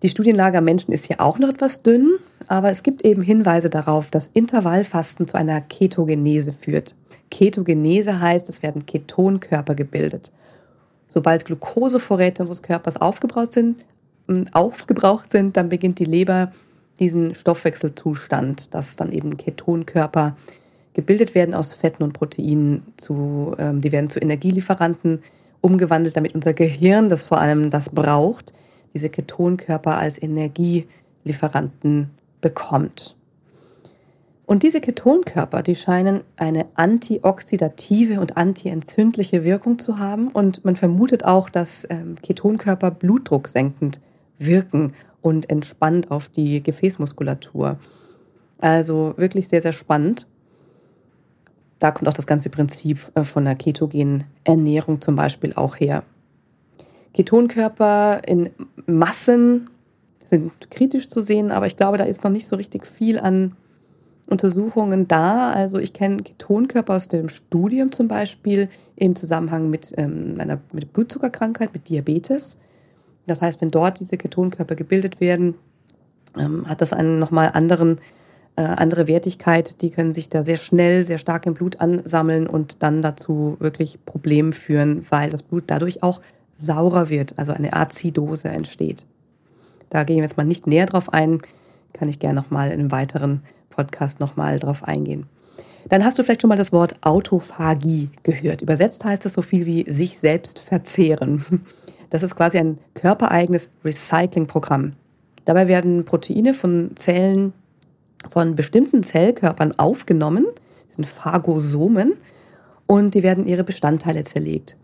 Die 0.02 0.09
Studienlage 0.09 0.59
am 0.59 0.64
Menschen 0.64 0.92
ist 0.92 1.06
hier 1.06 1.21
auch 1.21 1.38
noch 1.38 1.49
etwas 1.49 1.83
dünn, 1.83 2.18
aber 2.48 2.70
es 2.70 2.82
gibt 2.82 3.04
eben 3.04 3.22
Hinweise 3.22 3.70
darauf, 3.70 4.10
dass 4.10 4.30
Intervallfasten 4.32 5.26
zu 5.26 5.36
einer 5.36 5.60
Ketogenese 5.60 6.52
führt. 6.52 6.94
Ketogenese 7.30 8.20
heißt, 8.20 8.48
es 8.48 8.62
werden 8.62 8.86
Ketonkörper 8.86 9.74
gebildet. 9.74 10.32
Sobald 11.08 11.44
Glukosevorräte 11.44 12.42
unseres 12.42 12.62
Körpers 12.62 13.00
aufgebraucht 13.00 13.52
sind, 13.52 13.84
aufgebraucht 14.52 15.32
sind, 15.32 15.56
dann 15.56 15.68
beginnt 15.68 15.98
die 15.98 16.04
Leber 16.04 16.52
diesen 16.98 17.34
Stoffwechselzustand, 17.34 18.74
dass 18.74 18.96
dann 18.96 19.12
eben 19.12 19.36
Ketonkörper 19.36 20.36
gebildet 20.94 21.34
werden 21.34 21.54
aus 21.54 21.74
Fetten 21.74 22.02
und 22.02 22.14
Proteinen, 22.14 22.82
zu, 22.96 23.54
ähm, 23.58 23.82
die 23.82 23.92
werden 23.92 24.08
zu 24.08 24.18
Energielieferanten 24.18 25.22
umgewandelt, 25.60 26.16
damit 26.16 26.34
unser 26.34 26.54
Gehirn, 26.54 27.08
das 27.08 27.22
vor 27.22 27.38
allem 27.38 27.70
das 27.70 27.90
braucht, 27.90 28.52
diese 28.94 29.10
Ketonkörper 29.10 29.98
als 29.98 30.20
Energielieferanten 30.20 32.10
bekommt. 32.46 33.16
Und 34.46 34.62
diese 34.62 34.80
Ketonkörper, 34.80 35.64
die 35.64 35.74
scheinen 35.74 36.20
eine 36.36 36.66
antioxidative 36.76 38.20
und 38.20 38.36
antientzündliche 38.36 39.42
Wirkung 39.42 39.80
zu 39.80 39.98
haben. 39.98 40.28
Und 40.28 40.64
man 40.64 40.76
vermutet 40.76 41.24
auch, 41.24 41.50
dass 41.50 41.84
ähm, 41.90 42.14
Ketonkörper 42.22 42.92
blutdrucksenkend 42.92 44.00
wirken 44.38 44.94
und 45.22 45.50
entspannt 45.50 46.12
auf 46.12 46.28
die 46.28 46.62
Gefäßmuskulatur. 46.62 47.80
Also 48.58 49.14
wirklich 49.16 49.48
sehr, 49.48 49.60
sehr 49.60 49.72
spannend. 49.72 50.28
Da 51.80 51.90
kommt 51.90 52.08
auch 52.08 52.14
das 52.14 52.28
ganze 52.28 52.48
Prinzip 52.48 53.10
äh, 53.16 53.24
von 53.24 53.44
der 53.44 53.56
ketogenen 53.56 54.22
Ernährung 54.44 55.00
zum 55.00 55.16
Beispiel 55.16 55.52
auch 55.54 55.74
her. 55.74 56.04
Ketonkörper 57.12 58.22
in 58.24 58.50
Massen 58.86 59.68
sind 60.26 60.71
kritisch 60.71 61.09
zu 61.09 61.23
sehen, 61.23 61.50
aber 61.50 61.66
ich 61.66 61.76
glaube, 61.76 61.99
da 61.99 62.04
ist 62.04 62.25
noch 62.25 62.30
nicht 62.30 62.47
so 62.47 62.56
richtig 62.56 62.87
viel 62.87 63.18
an 63.18 63.56
Untersuchungen 64.26 65.06
da. 65.06 65.50
Also 65.52 65.78
ich 65.78 65.92
kenne 65.92 66.18
Ketonkörper 66.18 66.95
aus 66.95 67.09
dem 67.09 67.28
Studium 67.28 67.92
zum 67.92 68.09
Beispiel 68.09 68.68
im 68.97 69.14
Zusammenhang 69.14 69.71
mit 69.71 69.95
ähm, 69.97 70.37
einer 70.38 70.59
mit 70.73 70.92
Blutzuckerkrankheit, 70.92 71.73
mit 71.73 71.88
Diabetes. 71.88 72.59
Das 73.26 73.42
heißt, 73.42 73.61
wenn 73.61 73.71
dort 73.71 74.00
diese 74.00 74.16
Ketonkörper 74.16 74.75
gebildet 74.75 75.21
werden, 75.21 75.54
ähm, 76.37 76.68
hat 76.68 76.80
das 76.80 76.92
einen 76.92 77.18
nochmal 77.18 77.50
anderen, 77.54 78.00
äh, 78.56 78.62
andere 78.62 79.06
Wertigkeit. 79.06 79.80
Die 79.83 79.90
können 79.90 80.14
sich 80.14 80.28
da 80.28 80.42
sehr 80.42 80.56
schnell, 80.56 81.04
sehr 81.04 81.18
stark 81.18 81.47
im 81.47 81.54
Blut 81.54 81.80
ansammeln 81.80 82.47
und 82.47 82.83
dann 82.83 83.02
dazu 83.02 83.56
wirklich 83.61 84.04
Probleme 84.06 84.52
führen, 84.52 85.06
weil 85.11 85.30
das 85.30 85.42
Blut 85.42 85.64
dadurch 85.68 86.02
auch 86.02 86.21
saurer 86.56 87.11
wird, 87.11 87.38
also 87.38 87.52
eine 87.52 87.75
Azidose 87.75 88.49
entsteht. 88.49 89.04
Da 89.90 90.05
gehen 90.05 90.16
wir 90.16 90.25
jetzt 90.25 90.37
mal 90.37 90.45
nicht 90.45 90.66
näher 90.66 90.87
drauf 90.87 91.12
ein, 91.12 91.40
kann 91.93 92.09
ich 92.09 92.19
gerne 92.19 92.40
nochmal 92.40 92.69
in 92.69 92.81
einem 92.81 92.93
weiteren 92.93 93.43
Podcast 93.71 94.21
nochmal 94.21 94.59
drauf 94.59 94.85
eingehen. 94.85 95.26
Dann 95.88 96.05
hast 96.05 96.19
du 96.19 96.25
vielleicht 96.25 96.43
schon 96.43 96.49
mal 96.49 96.57
das 96.57 96.73
Wort 96.73 96.97
Autophagie 97.02 98.11
gehört. 98.23 98.62
Übersetzt 98.62 99.05
heißt 99.05 99.25
das 99.25 99.35
so 99.35 99.43
viel 99.43 99.66
wie 99.66 99.90
sich 99.90 100.19
selbst 100.19 100.59
verzehren. 100.59 101.45
Das 102.09 102.23
ist 102.23 102.37
quasi 102.37 102.57
ein 102.57 102.78
körpereigenes 102.95 103.69
Recyclingprogramm. 103.85 104.93
Dabei 105.45 105.66
werden 105.66 106.05
Proteine 106.05 106.55
von 106.55 106.93
Zellen 106.95 107.52
von 108.31 108.55
bestimmten 108.55 109.02
Zellkörpern 109.02 109.78
aufgenommen, 109.78 110.47
das 110.87 110.97
sind 110.97 111.07
Phagosomen, 111.07 112.14
und 112.87 113.14
die 113.14 113.23
werden 113.23 113.47
ihre 113.47 113.64
Bestandteile 113.64 114.23
zerlegt. 114.23 114.76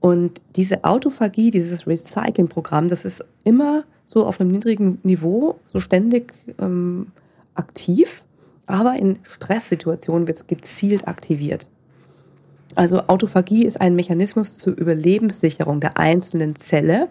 Und 0.00 0.40
diese 0.56 0.84
Autophagie, 0.84 1.50
dieses 1.50 1.86
Recyclingprogramm, 1.86 2.88
das 2.88 3.04
ist 3.04 3.24
immer 3.44 3.84
so 4.10 4.26
auf 4.26 4.40
einem 4.40 4.50
niedrigen 4.50 4.98
Niveau, 5.04 5.60
so 5.66 5.78
ständig 5.78 6.32
ähm, 6.58 7.08
aktiv 7.54 8.24
aber 8.70 8.96
in 8.96 9.18
Stresssituationen 9.24 10.26
wird 10.26 10.36
es 10.36 10.46
gezielt 10.46 11.08
aktiviert. 11.08 11.68
Also 12.76 13.02
Autophagie 13.08 13.64
ist 13.64 13.80
ein 13.80 13.96
Mechanismus 13.96 14.58
zur 14.58 14.76
Überlebenssicherung 14.76 15.80
der 15.80 15.98
einzelnen 15.98 16.54
Zelle. 16.54 17.08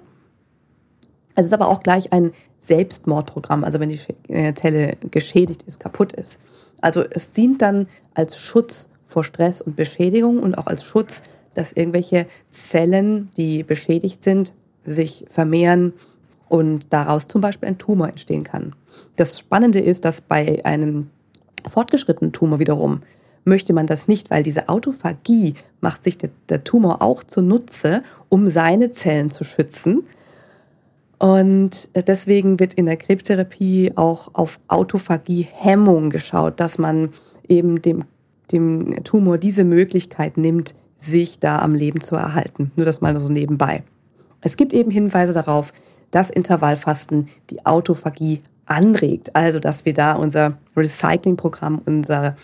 Es 1.35 1.45
ist 1.45 1.53
aber 1.53 1.67
auch 1.67 1.83
gleich 1.83 2.13
ein 2.13 2.31
Selbstmordprogramm, 2.59 3.63
also 3.63 3.79
wenn 3.79 3.89
die 3.89 3.99
äh, 4.29 4.53
Zelle 4.53 4.95
geschädigt 5.11 5.63
ist, 5.63 5.79
kaputt 5.79 6.13
ist. 6.13 6.39
Also 6.81 7.03
es 7.03 7.31
dient 7.31 7.61
dann 7.61 7.87
als 8.13 8.37
Schutz 8.37 8.89
vor 9.05 9.25
Stress 9.25 9.61
und 9.61 9.75
Beschädigung 9.75 10.39
und 10.39 10.57
auch 10.57 10.67
als 10.67 10.83
Schutz, 10.85 11.23
dass 11.55 11.73
irgendwelche 11.73 12.25
Zellen, 12.49 13.29
die 13.35 13.63
beschädigt 13.63 14.23
sind, 14.23 14.53
sich 14.85 15.25
vermehren 15.29 15.93
und 16.49 16.91
daraus 16.91 17.27
zum 17.27 17.41
Beispiel 17.41 17.69
ein 17.69 17.77
Tumor 17.77 18.09
entstehen 18.09 18.43
kann. 18.43 18.75
Das 19.15 19.39
Spannende 19.39 19.79
ist, 19.79 20.03
dass 20.03 20.21
bei 20.21 20.63
einem 20.65 21.09
fortgeschrittenen 21.67 22.33
Tumor 22.33 22.59
wiederum 22.59 23.01
möchte 23.45 23.73
man 23.73 23.87
das 23.87 24.07
nicht, 24.07 24.29
weil 24.29 24.43
diese 24.43 24.69
Autophagie 24.69 25.55
macht 25.81 26.03
sich 26.03 26.17
der, 26.17 26.29
der 26.49 26.63
Tumor 26.63 27.01
auch 27.01 27.23
zunutze, 27.23 28.03
um 28.27 28.49
seine 28.49 28.91
Zellen 28.91 29.31
zu 29.31 29.43
schützen. 29.43 30.03
Und 31.17 31.89
deswegen 31.95 32.59
wird 32.59 32.73
in 32.73 32.85
der 32.85 32.97
Krebstherapie 32.97 33.93
auch 33.95 34.29
auf 34.33 34.59
Autophagie-Hemmung 34.67 36.09
geschaut, 36.09 36.59
dass 36.59 36.77
man 36.77 37.09
eben 37.47 37.81
dem, 37.81 38.05
dem 38.51 39.03
Tumor 39.03 39.37
diese 39.37 39.63
Möglichkeit 39.63 40.37
nimmt, 40.37 40.75
sich 40.95 41.39
da 41.39 41.59
am 41.59 41.75
Leben 41.75 42.01
zu 42.01 42.15
erhalten. 42.15 42.71
Nur 42.75 42.85
das 42.85 43.01
mal 43.01 43.19
so 43.19 43.29
nebenbei. 43.29 43.83
Es 44.41 44.55
gibt 44.55 44.73
eben 44.73 44.91
Hinweise 44.91 45.33
darauf, 45.33 45.73
dass 46.11 46.29
Intervallfasten 46.29 47.27
die 47.49 47.65
Autophagie 47.65 48.43
anregt. 48.65 49.35
Also, 49.35 49.59
dass 49.59 49.83
wir 49.85 49.93
da 49.93 50.13
unser 50.13 50.57
Recyclingprogramm, 50.75 51.81
unser 51.85 52.35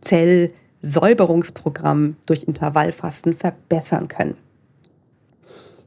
Zellsäuberungsprogramm 0.00 2.16
durch 2.26 2.44
Intervallfasten 2.44 3.34
verbessern 3.34 4.08
können. 4.08 4.36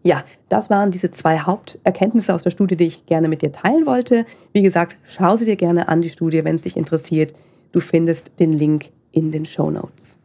Ja, 0.06 0.26
das 0.50 0.70
waren 0.70 0.92
diese 0.92 1.12
zwei 1.12 1.40
Haupterkenntnisse 1.40 2.34
aus 2.34 2.44
der 2.44 2.52
Studie, 2.52 2.76
die 2.76 2.88
ich 2.88 3.06
gerne 3.06 3.30
mit 3.30 3.42
dir 3.42 3.54
teilen 3.54 3.86
wollte. 3.86 4.26
Wie 4.52 4.62
gesagt, 4.62 4.98
schau 5.06 5.38
sie 5.38 5.46
dir 5.46 5.56
gerne 5.56 5.88
an, 5.88 6.02
die 6.02 6.10
Studie, 6.10 6.44
wenn 6.44 6.56
es 6.56 6.64
dich 6.64 6.76
interessiert. 6.76 7.34
Du 7.72 7.80
findest 7.80 8.38
den 8.42 8.52
Link 8.52 8.92
in 9.14 9.32
den 9.32 9.46
Show 9.46 9.72
Notes. 9.72 10.18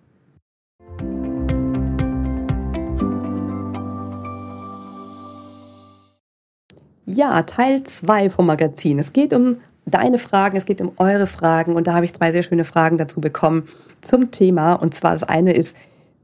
Ja, 7.11 7.43
Teil 7.43 7.85
2 7.85 8.29
vom 8.29 8.45
Magazin. 8.45 8.99
Es 8.99 9.15
geht 9.15 9.33
um 9.33 9.57
deine 9.87 10.19
Fragen, 10.19 10.59
es 10.59 10.67
geht 10.67 10.83
um 10.83 10.93
eure 10.99 11.27
Fragen 11.27 11.75
und 11.75 11.87
da 11.87 11.95
habe 11.95 12.05
ich 12.05 12.13
zwei 12.13 12.33
sehr 12.33 12.43
schöne 12.43 12.65
Fragen 12.65 12.99
dazu 12.99 13.23
bekommen 13.23 13.67
zum 14.03 14.31
Thema. 14.31 14.75
Und 14.75 14.95
zwar 14.95 15.13
das 15.13 15.25
eine 15.25 15.55
ist, 15.55 15.75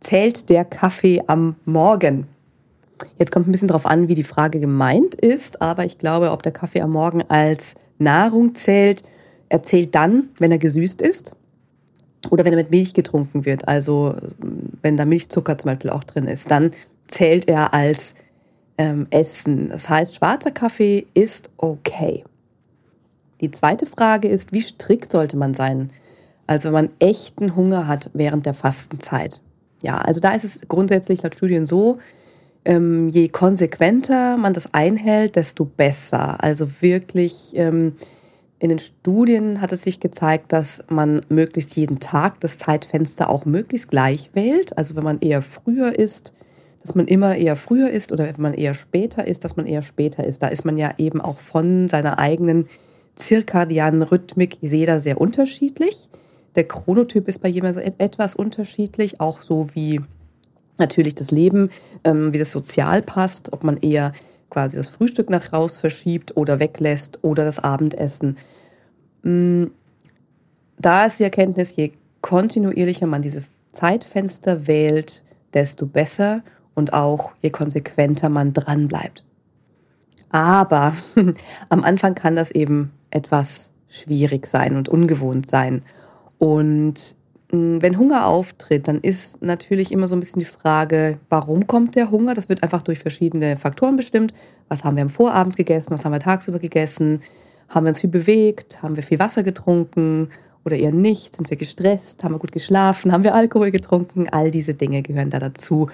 zählt 0.00 0.50
der 0.50 0.66
Kaffee 0.66 1.22
am 1.26 1.56
Morgen? 1.64 2.26
Jetzt 3.18 3.32
kommt 3.32 3.48
ein 3.48 3.52
bisschen 3.52 3.68
darauf 3.68 3.86
an, 3.86 4.08
wie 4.08 4.14
die 4.14 4.24
Frage 4.24 4.60
gemeint 4.60 5.14
ist, 5.14 5.62
aber 5.62 5.86
ich 5.86 5.96
glaube, 5.96 6.30
ob 6.32 6.42
der 6.42 6.52
Kaffee 6.52 6.82
am 6.82 6.90
Morgen 6.90 7.22
als 7.22 7.76
Nahrung 7.98 8.54
zählt, 8.54 9.04
er 9.48 9.62
zählt 9.62 9.94
dann, 9.94 10.28
wenn 10.38 10.52
er 10.52 10.58
gesüßt 10.58 11.00
ist 11.00 11.34
oder 12.28 12.44
wenn 12.44 12.52
er 12.52 12.58
mit 12.58 12.70
Milch 12.70 12.92
getrunken 12.92 13.46
wird. 13.46 13.68
Also 13.68 14.16
wenn 14.82 14.98
da 14.98 15.06
Milchzucker 15.06 15.56
zum 15.56 15.70
Beispiel 15.70 15.90
auch 15.90 16.04
drin 16.04 16.26
ist, 16.26 16.50
dann 16.50 16.72
zählt 17.08 17.48
er 17.48 17.72
als 17.72 18.14
ähm, 18.78 19.06
essen. 19.10 19.70
Das 19.70 19.88
heißt, 19.88 20.16
schwarzer 20.16 20.50
Kaffee 20.50 21.06
ist 21.14 21.50
okay. 21.56 22.24
Die 23.40 23.50
zweite 23.50 23.86
Frage 23.86 24.28
ist, 24.28 24.52
wie 24.52 24.62
strikt 24.62 25.12
sollte 25.12 25.36
man 25.36 25.54
sein? 25.54 25.90
Also 26.46 26.66
wenn 26.66 26.74
man 26.74 26.90
echten 26.98 27.56
Hunger 27.56 27.86
hat 27.86 28.10
während 28.14 28.46
der 28.46 28.54
Fastenzeit. 28.54 29.40
Ja, 29.82 29.98
also 29.98 30.20
da 30.20 30.32
ist 30.32 30.44
es 30.44 30.60
grundsätzlich 30.68 31.22
laut 31.22 31.34
Studien 31.34 31.66
so, 31.66 31.98
ähm, 32.64 33.08
je 33.10 33.28
konsequenter 33.28 34.36
man 34.36 34.54
das 34.54 34.72
einhält, 34.72 35.36
desto 35.36 35.64
besser. 35.64 36.42
Also 36.42 36.68
wirklich 36.80 37.52
ähm, 37.56 37.96
in 38.58 38.70
den 38.70 38.78
Studien 38.78 39.60
hat 39.60 39.72
es 39.72 39.82
sich 39.82 40.00
gezeigt, 40.00 40.52
dass 40.52 40.84
man 40.88 41.20
möglichst 41.28 41.76
jeden 41.76 42.00
Tag 42.00 42.40
das 42.40 42.56
Zeitfenster 42.56 43.28
auch 43.28 43.44
möglichst 43.44 43.90
gleich 43.90 44.30
wählt. 44.32 44.78
Also 44.78 44.96
wenn 44.96 45.04
man 45.04 45.20
eher 45.20 45.42
früher 45.42 45.98
isst, 45.98 46.32
dass 46.84 46.94
man 46.94 47.06
immer 47.06 47.34
eher 47.34 47.56
früher 47.56 47.90
ist 47.90 48.12
oder 48.12 48.26
wenn 48.26 48.42
man 48.42 48.52
eher 48.52 48.74
später 48.74 49.26
ist, 49.26 49.42
dass 49.42 49.56
man 49.56 49.66
eher 49.66 49.80
später 49.80 50.22
ist. 50.22 50.42
Da 50.42 50.48
ist 50.48 50.66
man 50.66 50.76
ja 50.76 50.92
eben 50.98 51.18
auch 51.22 51.38
von 51.38 51.88
seiner 51.88 52.18
eigenen 52.18 52.66
zirkadianen 53.16 54.02
Rhythmik 54.02 54.58
jeder 54.60 55.00
sehr 55.00 55.18
unterschiedlich. 55.18 56.10
Der 56.56 56.64
Chronotyp 56.64 57.26
ist 57.26 57.40
bei 57.40 57.48
jemandem 57.48 57.94
etwas 57.96 58.34
unterschiedlich, 58.34 59.18
auch 59.18 59.40
so 59.40 59.68
wie 59.74 60.02
natürlich 60.76 61.14
das 61.14 61.30
Leben, 61.30 61.70
ähm, 62.04 62.34
wie 62.34 62.38
das 62.38 62.50
sozial 62.50 63.00
passt, 63.00 63.54
ob 63.54 63.64
man 63.64 63.78
eher 63.78 64.12
quasi 64.50 64.76
das 64.76 64.90
Frühstück 64.90 65.30
nach 65.30 65.54
raus 65.54 65.78
verschiebt 65.78 66.36
oder 66.36 66.60
weglässt 66.60 67.20
oder 67.22 67.46
das 67.46 67.60
Abendessen. 67.60 68.36
Mm, 69.22 69.64
da 70.78 71.06
ist 71.06 71.18
die 71.18 71.24
Erkenntnis, 71.24 71.76
je 71.76 71.92
kontinuierlicher 72.20 73.06
man 73.06 73.22
diese 73.22 73.42
Zeitfenster 73.72 74.66
wählt, 74.66 75.22
desto 75.54 75.86
besser 75.86 76.42
und 76.74 76.92
auch 76.92 77.32
je 77.40 77.50
konsequenter 77.50 78.28
man 78.28 78.52
dran 78.52 78.88
bleibt. 78.88 79.24
Aber 80.30 80.96
am 81.68 81.84
Anfang 81.84 82.14
kann 82.14 82.36
das 82.36 82.50
eben 82.50 82.92
etwas 83.10 83.72
schwierig 83.88 84.46
sein 84.46 84.76
und 84.76 84.88
ungewohnt 84.88 85.48
sein. 85.48 85.82
Und 86.38 87.14
hm, 87.50 87.80
wenn 87.80 87.98
Hunger 87.98 88.26
auftritt, 88.26 88.88
dann 88.88 89.00
ist 89.00 89.42
natürlich 89.42 89.92
immer 89.92 90.08
so 90.08 90.16
ein 90.16 90.20
bisschen 90.20 90.40
die 90.40 90.46
Frage, 90.46 91.18
warum 91.28 91.66
kommt 91.66 91.94
der 91.94 92.10
Hunger? 92.10 92.34
Das 92.34 92.48
wird 92.48 92.64
einfach 92.64 92.82
durch 92.82 92.98
verschiedene 92.98 93.56
Faktoren 93.56 93.96
bestimmt. 93.96 94.34
Was 94.68 94.84
haben 94.84 94.96
wir 94.96 95.02
am 95.02 95.08
Vorabend 95.08 95.56
gegessen? 95.56 95.92
Was 95.92 96.04
haben 96.04 96.12
wir 96.12 96.20
tagsüber 96.20 96.58
gegessen? 96.58 97.22
Haben 97.68 97.86
wir 97.86 97.90
uns 97.90 98.00
viel 98.00 98.10
bewegt? 98.10 98.82
Haben 98.82 98.96
wir 98.96 99.02
viel 99.04 99.20
Wasser 99.20 99.44
getrunken? 99.44 100.30
Oder 100.64 100.76
eher 100.76 100.92
nicht? 100.92 101.36
Sind 101.36 101.50
wir 101.50 101.56
gestresst? 101.56 102.24
Haben 102.24 102.34
wir 102.34 102.38
gut 102.38 102.52
geschlafen? 102.52 103.12
Haben 103.12 103.22
wir 103.22 103.34
Alkohol 103.34 103.70
getrunken? 103.70 104.28
All 104.30 104.50
diese 104.50 104.74
Dinge 104.74 105.02
gehören 105.02 105.30
da 105.30 105.38
dazu. 105.38 105.88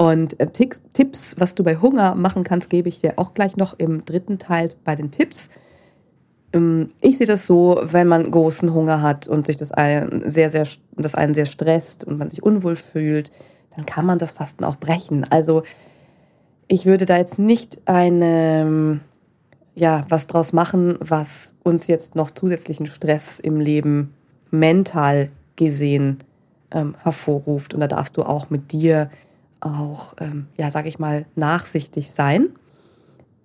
Und 0.00 0.40
äh, 0.40 0.46
Tipps, 0.46 1.36
was 1.38 1.54
du 1.54 1.62
bei 1.62 1.76
Hunger 1.76 2.14
machen 2.14 2.42
kannst, 2.42 2.70
gebe 2.70 2.88
ich 2.88 3.02
dir 3.02 3.18
auch 3.18 3.34
gleich 3.34 3.58
noch 3.58 3.78
im 3.78 4.02
dritten 4.06 4.38
Teil 4.38 4.70
bei 4.82 4.96
den 4.96 5.10
Tipps. 5.10 5.50
Ähm, 6.54 6.88
ich 7.02 7.18
sehe 7.18 7.26
das 7.26 7.46
so, 7.46 7.78
wenn 7.82 8.08
man 8.08 8.30
großen 8.30 8.72
Hunger 8.72 9.02
hat 9.02 9.28
und 9.28 9.46
sich 9.46 9.58
das 9.58 9.72
einen 9.72 10.30
sehr, 10.30 10.48
sehr, 10.48 10.66
das 10.96 11.14
einen 11.14 11.34
sehr 11.34 11.44
stresst 11.44 12.04
und 12.04 12.16
man 12.16 12.30
sich 12.30 12.42
unwohl 12.42 12.76
fühlt, 12.76 13.30
dann 13.76 13.84
kann 13.84 14.06
man 14.06 14.18
das 14.18 14.32
Fasten 14.32 14.64
auch 14.64 14.76
brechen. 14.76 15.26
Also 15.28 15.64
ich 16.66 16.86
würde 16.86 17.04
da 17.04 17.18
jetzt 17.18 17.38
nicht 17.38 17.82
eine, 17.84 19.00
ja, 19.74 20.06
was 20.08 20.28
draus 20.28 20.54
machen, 20.54 20.96
was 21.00 21.56
uns 21.62 21.88
jetzt 21.88 22.14
noch 22.14 22.30
zusätzlichen 22.30 22.86
Stress 22.86 23.38
im 23.38 23.60
Leben 23.60 24.14
mental 24.50 25.28
gesehen 25.56 26.24
ähm, 26.70 26.94
hervorruft. 27.02 27.74
Und 27.74 27.80
da 27.80 27.86
darfst 27.86 28.16
du 28.16 28.22
auch 28.22 28.48
mit 28.48 28.72
dir 28.72 29.10
auch, 29.60 30.14
ähm, 30.18 30.46
ja, 30.56 30.70
sage 30.70 30.88
ich 30.88 30.98
mal, 30.98 31.26
nachsichtig 31.36 32.10
sein. 32.10 32.50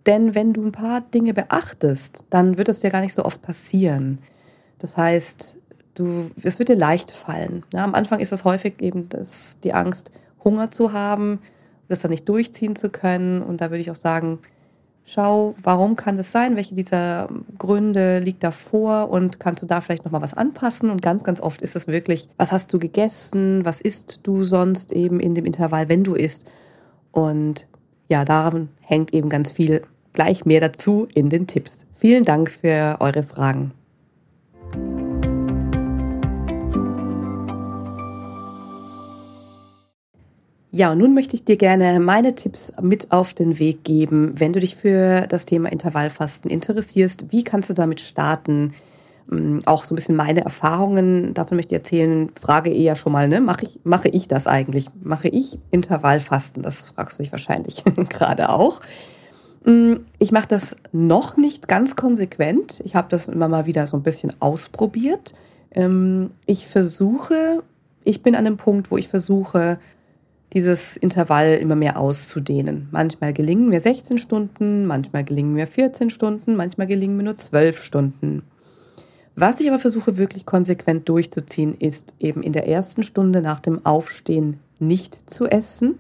Denn 0.06 0.36
wenn 0.36 0.54
du 0.54 0.64
ein 0.66 0.72
paar 0.72 1.02
Dinge 1.02 1.34
beachtest, 1.34 2.28
dann 2.30 2.58
wird 2.58 2.70
es 2.70 2.84
ja 2.84 2.90
gar 2.90 3.02
nicht 3.02 3.14
so 3.14 3.26
oft 3.26 3.42
passieren. 3.42 4.20
Das 4.78 4.98
heißt, 4.98 5.58
du, 5.96 6.30
es 6.44 6.60
wird 6.60 6.70
dir 6.70 6.76
leicht 6.76 7.12
fallen. 7.12 7.64
Ja, 7.74 7.84
am 7.84 7.96
Anfang 7.96 8.20
ist 8.20 8.32
das 8.32 8.44
häufig 8.44 8.82
eben 8.82 9.10
das, 9.10 9.60
die 9.62 9.74
Angst, 9.74 10.12
Hunger 10.44 10.70
zu 10.70 10.94
haben, 10.94 11.40
das 11.88 12.00
dann 12.00 12.12
nicht 12.12 12.30
durchziehen 12.30 12.76
zu 12.76 12.90
können. 12.90 13.42
Und 13.42 13.62
da 13.62 13.72
würde 13.72 13.82
ich 13.82 13.90
auch 13.90 13.96
sagen, 13.96 14.40
schau, 15.06 15.56
warum 15.62 15.96
kann 15.96 16.18
das 16.18 16.32
sein? 16.32 16.56
Welche 16.56 16.76
dieser 16.76 17.30
Gründe 17.58 18.20
liegt 18.20 18.44
da 18.44 18.52
vor? 18.52 19.10
Und 19.10 19.40
kannst 19.40 19.64
du 19.64 19.68
da 19.68 19.80
vielleicht 19.80 20.04
nochmal 20.04 20.22
was 20.22 20.34
anpassen? 20.34 20.90
Und 20.90 21.02
ganz, 21.02 21.24
ganz 21.24 21.40
oft 21.40 21.62
ist 21.62 21.76
es 21.76 21.88
wirklich, 21.88 22.28
was 22.38 22.52
hast 22.52 22.74
du 22.74 22.80
gegessen? 22.80 23.64
Was 23.64 23.80
isst 23.80 24.28
du 24.28 24.44
sonst 24.44 24.92
eben 24.92 25.20
in 25.20 25.36
dem 25.36 25.46
Intervall, 25.46 25.88
wenn 25.88 26.04
du 26.04 26.16
isst? 26.16 26.50
Und 27.12 27.68
ja, 28.10 28.26
daran 28.26 28.70
hängt 28.82 29.14
eben 29.14 29.30
ganz 29.30 29.52
viel 29.52 29.84
gleich 30.14 30.46
mehr 30.46 30.60
dazu 30.60 31.08
in 31.14 31.30
den 31.30 31.48
Tipps. 31.48 31.86
Vielen 31.94 32.24
Dank 32.24 32.50
für 32.50 32.98
eure 33.00 33.24
Fragen. 33.24 33.72
Ja, 40.76 40.92
und 40.92 40.98
nun 40.98 41.14
möchte 41.14 41.38
ich 41.38 41.46
dir 41.46 41.56
gerne 41.56 42.02
meine 42.02 42.36
Tipps 42.36 42.74
mit 42.82 43.14
auf 43.14 43.34
den 43.34 43.60
Weg 43.60 43.86
geben, 43.86 44.34
wenn 44.38 44.52
du 44.52 44.60
dich 44.60 44.76
für 44.76 45.26
das 45.26 45.46
Thema 45.46 45.72
Intervallfasten 45.72 46.52
interessierst. 46.52 47.32
Wie 47.32 47.46
kannst 47.46 47.70
du 47.70 47.74
damit 47.74 48.02
starten? 48.02 48.74
Hm, 49.30 49.62
auch 49.66 49.86
so 49.86 49.94
ein 49.94 49.96
bisschen 49.96 50.18
meine 50.18 50.44
Erfahrungen, 50.44 51.34
davon 51.34 51.56
möchte 51.56 51.74
ich 51.74 51.80
erzählen. 51.80 52.30
Frage 52.38 52.74
eher 52.74 52.98
schon 52.98 53.14
mal, 53.14 53.30
ne? 53.30 53.40
Mache 53.40 53.64
ich, 53.64 53.80
mache 53.86 54.10
ich 54.10 54.28
das 54.28 54.48
eigentlich? 54.48 54.88
Mache 55.02 55.30
ich 55.30 55.60
Intervallfasten? 55.72 56.62
Das 56.62 56.90
fragst 56.90 57.20
du 57.20 57.24
dich 57.24 57.32
wahrscheinlich 57.32 57.86
gerade 58.10 58.50
auch. 58.50 58.82
Mm, 59.64 59.94
ich 60.20 60.34
mache 60.34 60.50
das 60.50 60.76
noch 60.92 61.38
nicht 61.38 61.70
ganz 61.70 61.96
konsequent. 61.96 62.82
Ich 62.84 62.96
habe 62.96 63.08
das 63.10 63.30
immer 63.30 63.48
mal 63.48 63.66
wieder 63.66 63.88
so 63.88 63.96
ein 63.96 64.04
bisschen 64.04 64.34
ausprobiert. 64.42 65.36
Ähm, 65.72 66.32
ich 66.46 66.68
versuche, 66.68 67.64
ich 68.04 68.22
bin 68.22 68.36
an 68.36 68.46
einem 68.46 68.58
Punkt, 68.58 68.92
wo 68.92 68.98
ich 68.98 69.08
versuche, 69.08 69.80
dieses 70.54 70.96
Intervall 70.98 71.56
immer 71.56 71.76
mehr 71.76 72.00
auszudehnen. 72.00 72.88
Manchmal 72.92 73.34
gelingen 73.34 73.70
mir 73.70 73.82
16 73.82 74.18
Stunden, 74.18 74.86
manchmal 74.86 75.24
gelingen 75.24 75.54
mir 75.54 75.68
14 75.68 76.10
Stunden, 76.10 76.56
manchmal 76.56 76.88
gelingen 76.88 77.18
mir 77.18 77.24
nur 77.24 77.36
12 77.36 77.82
Stunden. 77.82 78.44
Was 79.36 79.60
ich 79.60 79.68
aber 79.68 79.80
versuche 79.80 80.18
wirklich 80.18 80.46
konsequent 80.46 81.10
durchzuziehen, 81.10 81.76
ist 81.78 82.14
eben 82.20 82.42
in 82.42 82.54
der 82.54 82.68
ersten 82.68 83.04
Stunde 83.04 83.42
nach 83.42 83.60
dem 83.60 83.86
Aufstehen 83.86 84.60
nicht 84.80 85.30
zu 85.30 85.46
essen 85.46 86.00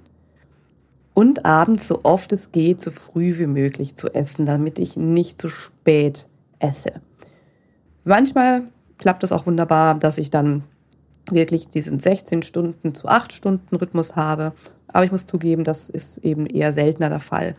und 1.14 1.46
abends 1.46 1.88
so 1.88 2.02
oft 2.04 2.32
es 2.32 2.52
geht, 2.52 2.80
so 2.80 2.92
früh 2.92 3.38
wie 3.38 3.48
möglich 3.48 3.96
zu 3.96 4.14
essen, 4.14 4.46
damit 4.46 4.80
ich 4.80 4.96
nicht 4.96 5.40
zu 5.42 5.50
spät 5.50 6.28
esse. 6.60 6.94
Manchmal 8.06 8.64
klappt 8.98 9.24
das 9.24 9.32
auch 9.32 9.46
wunderbar, 9.46 9.96
dass 9.96 10.18
ich 10.18 10.30
dann 10.30 10.64
wirklich 11.32 11.68
diesen 11.70 12.00
16 12.00 12.44
Stunden 12.44 12.94
zu 12.94 13.08
8 13.08 13.34
Stunden 13.34 13.76
Rhythmus 13.76 14.16
habe. 14.16 14.54
Aber 14.88 15.06
ich 15.06 15.12
muss 15.12 15.26
zugeben, 15.26 15.64
das 15.64 15.90
ist 15.90 16.20
eben 16.20 16.46
eher 16.46 16.72
seltener 16.72 17.10
der 17.10 17.20
Fall. 17.20 17.56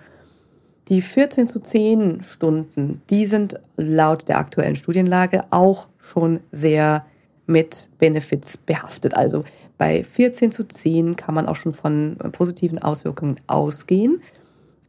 Die 0.88 1.02
14 1.02 1.48
zu 1.48 1.60
10 1.60 2.22
Stunden, 2.22 3.02
die 3.10 3.26
sind 3.26 3.60
laut 3.76 4.28
der 4.28 4.38
aktuellen 4.38 4.76
Studienlage 4.76 5.44
auch 5.50 5.88
schon 5.98 6.40
sehr 6.52 7.04
mit 7.46 7.90
Benefits 7.98 8.56
behaftet. 8.56 9.14
Also 9.14 9.44
bei 9.78 10.04
14 10.04 10.52
zu 10.52 10.64
10 10.64 11.16
kann 11.16 11.34
man 11.34 11.46
auch 11.46 11.56
schon 11.56 11.72
von 11.72 12.16
positiven 12.32 12.80
Auswirkungen 12.80 13.38
ausgehen. 13.46 14.22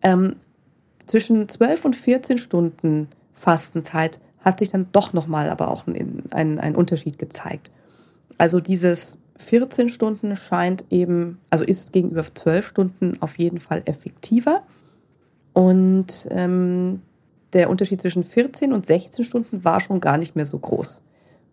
Ähm, 0.03 0.35
zwischen 1.05 1.49
12 1.49 1.85
und 1.85 1.95
14 1.95 2.37
Stunden 2.37 3.07
Fastenzeit 3.33 4.19
hat 4.43 4.59
sich 4.59 4.71
dann 4.71 4.87
doch 4.91 5.13
nochmal 5.13 5.49
aber 5.49 5.69
auch 5.69 5.87
ein, 5.87 6.23
ein, 6.31 6.59
ein 6.59 6.75
Unterschied 6.75 7.17
gezeigt. 7.17 7.71
Also 8.37 8.59
dieses 8.59 9.17
14 9.37 9.89
Stunden 9.89 10.35
scheint 10.35 10.85
eben, 10.89 11.39
also 11.49 11.63
ist 11.63 11.93
gegenüber 11.93 12.23
12 12.33 12.67
Stunden 12.67 13.21
auf 13.21 13.37
jeden 13.37 13.59
Fall 13.59 13.81
effektiver. 13.85 14.63
Und 15.53 16.27
ähm, 16.31 17.01
der 17.53 17.69
Unterschied 17.69 18.01
zwischen 18.01 18.23
14 18.23 18.73
und 18.73 18.85
16 18.85 19.25
Stunden 19.25 19.63
war 19.63 19.79
schon 19.79 19.99
gar 19.99 20.17
nicht 20.17 20.35
mehr 20.35 20.45
so 20.45 20.59
groß. 20.59 21.03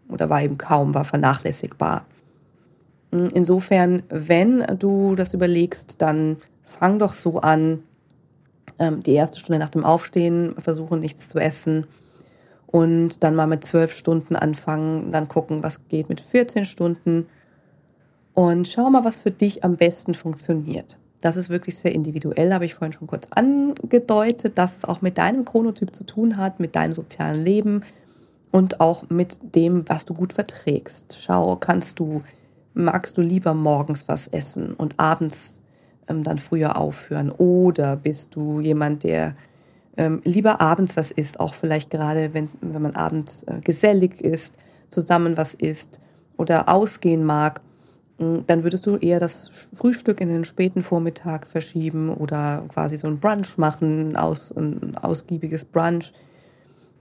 Oder 0.09 0.29
war 0.29 0.43
eben 0.43 0.59
kaum, 0.59 0.95
war 0.95 1.05
vernachlässigbar. 1.05 2.05
Insofern, 3.11 4.03
wenn 4.09 4.65
du 4.79 5.15
das 5.15 5.35
überlegst, 5.35 6.03
dann 6.03 6.39
fang 6.63 6.99
doch 6.99 7.15
so 7.15 7.39
an, 7.41 7.83
ähm, 8.79 9.03
die 9.03 9.13
erste 9.13 9.39
Stunde 9.39 9.61
nach 9.61 9.71
dem 9.71 9.85
Aufstehen 9.85 10.55
versuchen, 10.59 11.01
nichts 11.01 11.29
zu 11.29 11.39
essen 11.39 11.87
und 12.75 13.23
dann 13.23 13.37
mal 13.37 13.47
mit 13.47 13.65
zwölf 13.65 13.93
Stunden 13.93 14.35
anfangen, 14.35 15.13
dann 15.13 15.29
gucken, 15.29 15.63
was 15.63 15.87
geht 15.87 16.09
mit 16.09 16.21
14 16.21 16.67
Stunden 16.67 17.29
und 18.33 18.67
schau 18.67 18.91
mal, 18.91 19.05
was 19.05 19.21
für 19.21 19.31
dich 19.31 19.63
am 19.63 19.77
besten 19.77 20.13
funktioniert. 20.13 20.99
Das 21.21 21.37
ist 21.37 21.51
wirklich 21.51 21.77
sehr 21.77 21.95
individuell, 21.95 22.53
habe 22.53 22.65
ich 22.65 22.75
vorhin 22.75 22.93
schon 22.93 23.07
kurz 23.07 23.29
angedeutet, 23.31 24.59
dass 24.59 24.79
es 24.79 24.85
auch 24.85 25.03
mit 25.03 25.19
deinem 25.19 25.45
Chronotyp 25.45 25.95
zu 25.95 26.05
tun 26.05 26.37
hat, 26.37 26.59
mit 26.59 26.75
deinem 26.75 26.95
sozialen 26.95 27.45
Leben 27.45 27.85
und 28.51 28.81
auch 28.81 29.09
mit 29.09 29.55
dem, 29.55 29.89
was 29.89 30.05
du 30.05 30.15
gut 30.15 30.33
verträgst. 30.33 31.19
Schau, 31.23 31.55
kannst 31.55 32.01
du 32.01 32.25
magst 32.75 33.17
du 33.17 33.21
lieber 33.23 33.55
morgens 33.55 34.09
was 34.09 34.27
essen 34.27 34.75
und 34.75 34.99
abends 34.99 35.63
ähm, 36.09 36.25
dann 36.25 36.39
früher 36.39 36.77
aufhören? 36.77 37.31
Oder 37.31 37.95
bist 37.95 38.35
du 38.35 38.59
jemand, 38.59 39.05
der 39.05 39.37
ähm, 39.97 40.21
lieber 40.25 40.61
abends 40.61 40.97
was 40.97 41.11
isst, 41.11 41.41
auch 41.41 41.55
vielleicht 41.55 41.91
gerade, 41.91 42.35
wenn, 42.35 42.49
wenn 42.61 42.83
man 42.83 42.97
abends 42.97 43.45
äh, 43.45 43.61
gesellig 43.61 44.21
ist, 44.21 44.57
zusammen 44.91 45.37
was 45.37 45.55
isst 45.55 46.01
oder 46.37 46.69
ausgehen 46.69 47.25
mag? 47.25 47.61
Hm, 48.19 48.45
dann 48.47 48.63
würdest 48.63 48.87
du 48.87 48.97
eher 48.97 49.21
das 49.21 49.49
Frühstück 49.75 50.21
in 50.21 50.29
den 50.29 50.45
späten 50.45 50.83
Vormittag 50.83 51.47
verschieben 51.47 52.13
oder 52.13 52.65
quasi 52.69 52.97
so 52.97 53.07
ein 53.07 53.19
Brunch 53.19 53.59
machen, 53.59 54.17
aus, 54.17 54.53
ein 54.57 54.97
ausgiebiges 54.97 55.65
Brunch. 55.65 56.13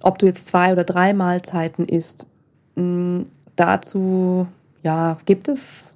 Ob 0.01 0.19
du 0.19 0.25
jetzt 0.25 0.47
zwei 0.47 0.71
oder 0.71 0.83
drei 0.83 1.13
Mahlzeiten 1.13 1.85
isst, 1.85 2.27
hm, 2.75 3.27
dazu 3.55 4.47
ja, 4.83 5.17
gibt 5.25 5.47
es, 5.47 5.95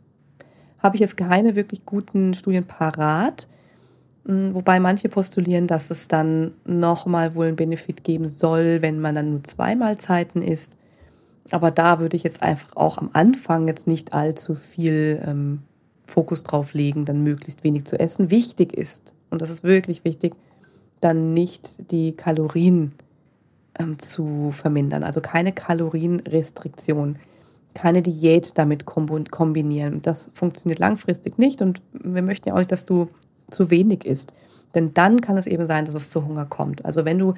habe 0.79 0.95
ich 0.95 1.01
jetzt 1.01 1.17
keine 1.17 1.55
wirklich 1.55 1.85
guten 1.85 2.33
Studien 2.33 2.65
parat. 2.65 3.47
Hm, 4.27 4.53
wobei 4.53 4.79
manche 4.79 5.09
postulieren, 5.09 5.67
dass 5.67 5.89
es 5.89 6.07
dann 6.09 6.51
nochmal 6.65 7.33
wohl 7.33 7.47
einen 7.47 7.55
Benefit 7.55 8.03
geben 8.03 8.27
soll, 8.27 8.81
wenn 8.81 8.99
man 8.99 9.15
dann 9.15 9.31
nur 9.31 9.43
zwei 9.45 9.75
Mahlzeiten 9.75 10.41
isst. 10.41 10.77
Aber 11.51 11.71
da 11.71 11.99
würde 11.99 12.17
ich 12.17 12.23
jetzt 12.23 12.43
einfach 12.43 12.75
auch 12.75 12.97
am 12.97 13.09
Anfang 13.13 13.69
jetzt 13.69 13.87
nicht 13.87 14.13
allzu 14.13 14.53
viel 14.53 15.23
ähm, 15.25 15.63
Fokus 16.05 16.43
drauf 16.43 16.73
legen, 16.73 17.05
dann 17.05 17.23
möglichst 17.23 17.63
wenig 17.63 17.85
zu 17.85 17.97
essen. 17.97 18.29
Wichtig 18.29 18.73
ist, 18.73 19.15
und 19.29 19.41
das 19.41 19.49
ist 19.49 19.63
wirklich 19.63 20.03
wichtig, 20.03 20.35
dann 20.99 21.33
nicht 21.33 21.89
die 21.91 22.11
Kalorien 22.11 22.91
ähm, 23.79 23.97
zu 23.97 24.51
vermindern. 24.51 25.03
Also 25.03 25.21
keine 25.21 25.53
Kalorienrestriktion. 25.53 27.17
keine 27.73 28.01
Diät 28.01 28.57
damit 28.57 28.85
kombinieren. 28.85 30.01
Das 30.01 30.31
funktioniert 30.33 30.79
langfristig 30.79 31.37
nicht 31.37 31.61
und 31.61 31.81
wir 31.93 32.23
möchten 32.23 32.49
ja 32.49 32.55
auch 32.55 32.59
nicht, 32.59 32.71
dass 32.71 32.85
du 32.85 33.07
zu 33.49 33.69
wenig 33.69 34.05
isst. 34.05 34.33
Denn 34.75 34.93
dann 34.93 35.21
kann 35.21 35.37
es 35.37 35.47
eben 35.47 35.65
sein, 35.65 35.85
dass 35.85 35.95
es 35.95 36.09
zu 36.09 36.25
Hunger 36.25 36.45
kommt. 36.45 36.85
Also 36.85 37.05
wenn 37.05 37.19
du 37.19 37.33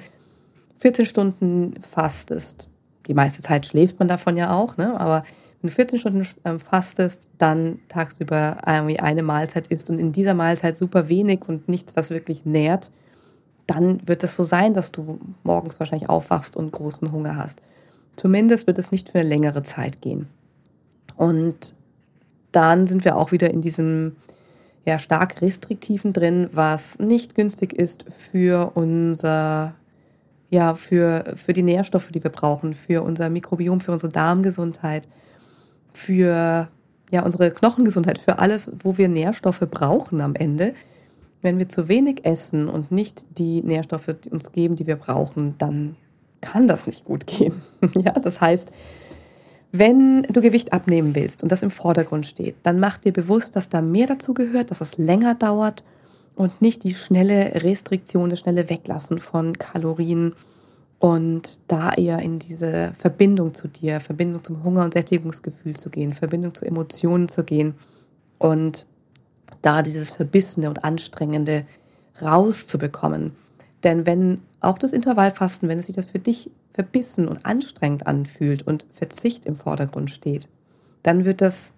14 0.78 1.06
Stunden 1.06 1.74
fastest, 1.82 2.68
die 3.06 3.14
meiste 3.14 3.42
Zeit 3.42 3.66
schläft 3.66 3.98
man 3.98 4.08
davon 4.08 4.36
ja 4.36 4.52
auch, 4.52 4.76
ne? 4.76 4.98
aber 4.98 5.24
wenn 5.60 5.68
du 5.68 5.74
14 5.74 5.98
Stunden 5.98 6.26
ähm, 6.44 6.58
fastest, 6.58 7.30
dann 7.38 7.80
tagsüber 7.88 8.58
irgendwie 8.66 8.98
eine 8.98 9.22
Mahlzeit 9.22 9.66
isst 9.66 9.90
und 9.90 9.98
in 9.98 10.12
dieser 10.12 10.34
Mahlzeit 10.34 10.76
super 10.76 11.08
wenig 11.08 11.48
und 11.48 11.68
nichts, 11.68 11.96
was 11.96 12.10
wirklich 12.10 12.46
nährt, 12.46 12.90
dann 13.66 14.06
wird 14.08 14.24
es 14.24 14.36
so 14.36 14.44
sein, 14.44 14.74
dass 14.74 14.90
du 14.90 15.20
morgens 15.42 15.78
wahrscheinlich 15.78 16.08
aufwachst 16.08 16.56
und 16.56 16.72
großen 16.72 17.12
Hunger 17.12 17.36
hast. 17.36 17.60
Zumindest 18.16 18.66
wird 18.66 18.78
es 18.78 18.90
nicht 18.90 19.10
für 19.10 19.20
eine 19.20 19.28
längere 19.28 19.62
Zeit 19.62 20.00
gehen. 20.00 20.28
Und 21.16 21.74
dann 22.52 22.86
sind 22.86 23.04
wir 23.04 23.16
auch 23.16 23.30
wieder 23.30 23.50
in 23.50 23.60
diesem 23.60 24.16
ja, 24.84 24.98
stark 24.98 25.42
restriktiven 25.42 26.12
drin, 26.12 26.48
was 26.52 26.98
nicht 26.98 27.34
günstig 27.34 27.72
ist 27.72 28.06
für 28.08 28.72
unser, 28.74 29.74
ja, 30.48 30.74
für, 30.74 31.34
für 31.36 31.52
die 31.52 31.62
Nährstoffe, 31.62 32.08
die 32.08 32.22
wir 32.22 32.30
brauchen, 32.30 32.74
für 32.74 33.02
unser 33.02 33.30
Mikrobiom, 33.30 33.80
für 33.80 33.92
unsere 33.92 34.10
Darmgesundheit, 34.10 35.08
für 35.92 36.68
ja, 37.10 37.24
unsere 37.24 37.50
Knochengesundheit, 37.50 38.18
für 38.18 38.38
alles, 38.38 38.72
wo 38.82 38.96
wir 38.96 39.08
Nährstoffe 39.08 39.66
brauchen 39.70 40.20
am 40.20 40.34
Ende. 40.34 40.74
Wenn 41.42 41.58
wir 41.58 41.68
zu 41.68 41.88
wenig 41.88 42.24
essen 42.24 42.68
und 42.68 42.92
nicht 42.92 43.38
die 43.38 43.62
Nährstoffe 43.62 44.14
uns 44.30 44.52
geben, 44.52 44.76
die 44.76 44.86
wir 44.86 44.96
brauchen, 44.96 45.56
dann 45.58 45.96
kann 46.40 46.68
das 46.68 46.86
nicht 46.86 47.04
gut 47.04 47.26
gehen. 47.26 47.54
ja, 47.96 48.12
das 48.12 48.40
heißt, 48.40 48.72
wenn 49.72 50.22
du 50.24 50.40
Gewicht 50.40 50.72
abnehmen 50.72 51.14
willst 51.14 51.42
und 51.42 51.52
das 51.52 51.62
im 51.62 51.70
Vordergrund 51.70 52.26
steht, 52.26 52.56
dann 52.62 52.80
mach 52.80 52.98
dir 52.98 53.12
bewusst, 53.12 53.54
dass 53.54 53.68
da 53.68 53.80
mehr 53.80 54.06
dazu 54.06 54.34
gehört, 54.34 54.70
dass 54.70 54.80
es 54.80 54.98
länger 54.98 55.34
dauert 55.34 55.84
und 56.34 56.60
nicht 56.60 56.84
die 56.84 56.94
schnelle 56.94 57.62
Restriktion, 57.62 58.30
das 58.30 58.40
schnelle 58.40 58.68
Weglassen 58.68 59.20
von 59.20 59.58
Kalorien 59.58 60.34
und 60.98 61.60
da 61.68 61.92
eher 61.92 62.18
in 62.18 62.38
diese 62.38 62.92
Verbindung 62.98 63.54
zu 63.54 63.68
dir, 63.68 64.00
Verbindung 64.00 64.42
zum 64.42 64.64
Hunger- 64.64 64.84
und 64.84 64.94
Sättigungsgefühl 64.94 65.76
zu 65.76 65.88
gehen, 65.88 66.12
Verbindung 66.12 66.54
zu 66.54 66.64
Emotionen 66.64 67.28
zu 67.28 67.44
gehen 67.44 67.74
und 68.38 68.86
da 69.62 69.82
dieses 69.82 70.10
Verbissene 70.10 70.68
und 70.68 70.84
Anstrengende 70.84 71.64
rauszubekommen. 72.20 73.32
Denn 73.84 74.06
wenn 74.06 74.40
auch 74.60 74.78
das 74.78 74.92
Intervallfasten, 74.92 75.68
wenn 75.68 75.78
es 75.78 75.86
sich 75.86 75.96
das 75.96 76.06
für 76.06 76.18
dich 76.18 76.50
verbissen 76.74 77.28
und 77.28 77.46
anstrengend 77.46 78.06
anfühlt 78.06 78.66
und 78.66 78.86
Verzicht 78.92 79.46
im 79.46 79.56
Vordergrund 79.56 80.10
steht, 80.10 80.48
dann 81.02 81.24
wird 81.24 81.40
das 81.40 81.74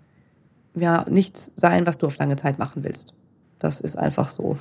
ja 0.75 1.07
nichts 1.09 1.51
sein, 1.57 1.87
was 1.87 1.99
du 1.99 2.07
auf 2.07 2.19
lange 2.19 2.37
Zeit 2.37 2.59
machen 2.59 2.85
willst. 2.85 3.15
Das 3.59 3.81
ist 3.81 3.97
einfach 3.97 4.31
so. 4.31 4.57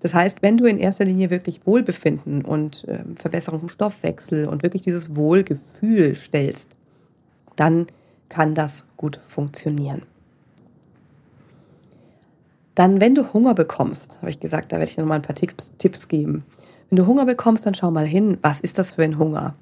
Das 0.00 0.14
heißt, 0.14 0.42
wenn 0.42 0.56
du 0.56 0.66
in 0.66 0.78
erster 0.78 1.04
Linie 1.04 1.30
wirklich 1.30 1.66
Wohlbefinden 1.66 2.44
und 2.44 2.86
äh, 2.86 3.00
Verbesserung 3.16 3.62
im 3.62 3.68
Stoffwechsel 3.68 4.46
und 4.46 4.62
wirklich 4.62 4.82
dieses 4.82 5.16
Wohlgefühl 5.16 6.14
stellst, 6.14 6.76
dann 7.56 7.88
kann 8.28 8.54
das 8.54 8.86
gut 8.96 9.16
funktionieren. 9.16 10.02
Dann, 12.76 13.00
wenn 13.00 13.16
du 13.16 13.32
Hunger 13.32 13.54
bekommst, 13.54 14.18
habe 14.22 14.30
ich 14.30 14.38
gesagt, 14.38 14.70
da 14.70 14.76
werde 14.76 14.88
ich 14.88 14.94
dir 14.94 15.00
nochmal 15.00 15.18
ein 15.18 15.22
paar 15.22 15.34
Tipps, 15.34 15.76
Tipps 15.78 16.06
geben. 16.06 16.44
Wenn 16.90 16.96
du 16.96 17.06
Hunger 17.06 17.26
bekommst, 17.26 17.66
dann 17.66 17.74
schau 17.74 17.90
mal 17.90 18.06
hin, 18.06 18.38
was 18.40 18.60
ist 18.60 18.78
das 18.78 18.92
für 18.92 19.02
ein 19.02 19.18
Hunger? 19.18 19.54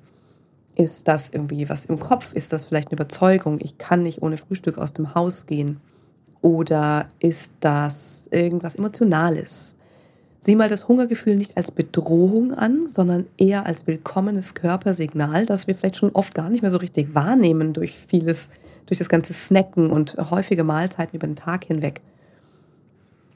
Ist 0.77 1.09
das 1.09 1.31
irgendwie 1.31 1.69
was 1.69 1.87
im 1.87 1.99
Kopf? 1.99 2.33
Ist 2.35 2.53
das 2.53 2.67
vielleicht 2.67 2.89
eine 2.89 2.97
Überzeugung? 2.97 3.59
Ich 3.61 3.79
kann 3.79 4.03
nicht 4.03 4.23
ohne 4.23 4.37
Frühstück 4.37 4.79
aus 4.79 4.93
dem 4.93 5.15
Haus 5.15 5.47
gehen. 5.47 5.81
Oder 6.41 7.09
ist 7.19 7.53
das 7.61 8.29
irgendwas 8.31 8.77
Emotionales? 8.77 9.77
Sieh 10.39 10.55
mal 10.55 10.69
das 10.69 10.87
Hungergefühl 10.87 11.35
nicht 11.35 11.57
als 11.57 11.73
Bedrohung 11.73 12.53
an, 12.53 12.89
sondern 12.89 13.27
eher 13.37 13.67
als 13.67 13.89
willkommenes 13.89 14.55
Körpersignal, 14.55 15.47
das 15.47 15.67
wir 15.67 15.75
vielleicht 15.75 15.97
schon 15.97 16.13
oft 16.13 16.35
gar 16.35 16.51
nicht 16.51 16.63
mehr 16.63 16.71
so 16.71 16.77
richtig 16.77 17.17
wahrnehmen 17.17 17.73
durch 17.73 17.97
vieles, 17.99 18.51
durch 18.85 18.99
das 18.99 19.09
ganze 19.09 19.33
Snacken 19.33 19.91
und 19.91 20.17
häufige 20.31 20.63
Mahlzeiten 20.63 21.17
über 21.17 21.27
den 21.27 21.35
Tag 21.35 21.65
hinweg. 21.65 22.03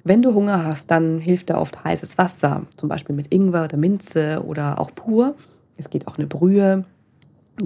Wenn 0.04 0.22
du 0.22 0.34
Hunger 0.34 0.64
hast, 0.64 0.90
dann 0.90 1.18
hilft 1.18 1.50
da 1.50 1.58
oft 1.58 1.84
heißes 1.84 2.18
Wasser, 2.18 2.66
zum 2.76 2.88
Beispiel 2.88 3.14
mit 3.14 3.32
Ingwer 3.32 3.64
oder 3.64 3.76
Minze 3.76 4.42
oder 4.46 4.80
auch 4.80 4.94
pur. 4.94 5.34
Es 5.76 5.90
geht 5.90 6.06
auch 6.08 6.18
eine 6.18 6.26
Brühe 6.26 6.84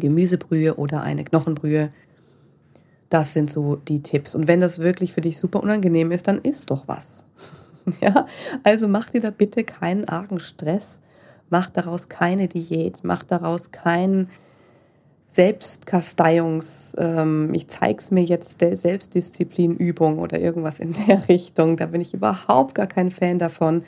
Gemüsebrühe 0.01 0.75
oder 0.77 1.03
eine 1.03 1.25
Knochenbrühe. 1.25 1.90
Das 3.11 3.33
sind 3.33 3.51
so 3.51 3.77
die 3.77 4.03
Tipps. 4.03 4.35
Und 4.35 4.49
wenn 4.49 4.61
das 4.61 4.79
wirklich 4.79 5.12
für 5.12 5.20
dich 5.20 5.38
super 5.38 5.62
unangenehm 5.62 6.11
ist, 6.11 6.27
dann 6.29 6.38
isst 6.38 6.70
doch 6.70 6.88
was. 6.88 7.27
ja, 8.01 8.27
also 8.62 8.88
mach 8.88 9.11
dir 9.11 9.20
da 9.20 9.31
bitte 9.31 9.64
keinen 9.64 10.07
argen 10.07 10.40
Stress. 10.40 11.01
Mach 11.51 11.70
daraus 11.70 12.09
keine 12.09 12.49
Diät. 12.49 13.01
Mach 13.05 13.25
daraus 13.25 13.70
kein 13.70 14.29
Selbstkasteiungs, 15.35 16.94
ähm, 16.97 17.53
ich 17.55 17.66
zeig's 17.66 18.12
mir 18.12 18.23
jetzt 18.23 18.61
der 18.61 18.77
Selbstdisziplinübung 18.77 20.20
oder 20.20 20.38
irgendwas 20.38 20.79
in 20.79 20.92
der 20.92 21.29
Richtung. 21.29 21.77
Da 21.77 21.87
bin 21.87 22.01
ich 22.01 22.14
überhaupt 22.14 22.77
gar 22.77 22.87
kein 22.87 23.11
Fan 23.11 23.40
davon. 23.40 23.83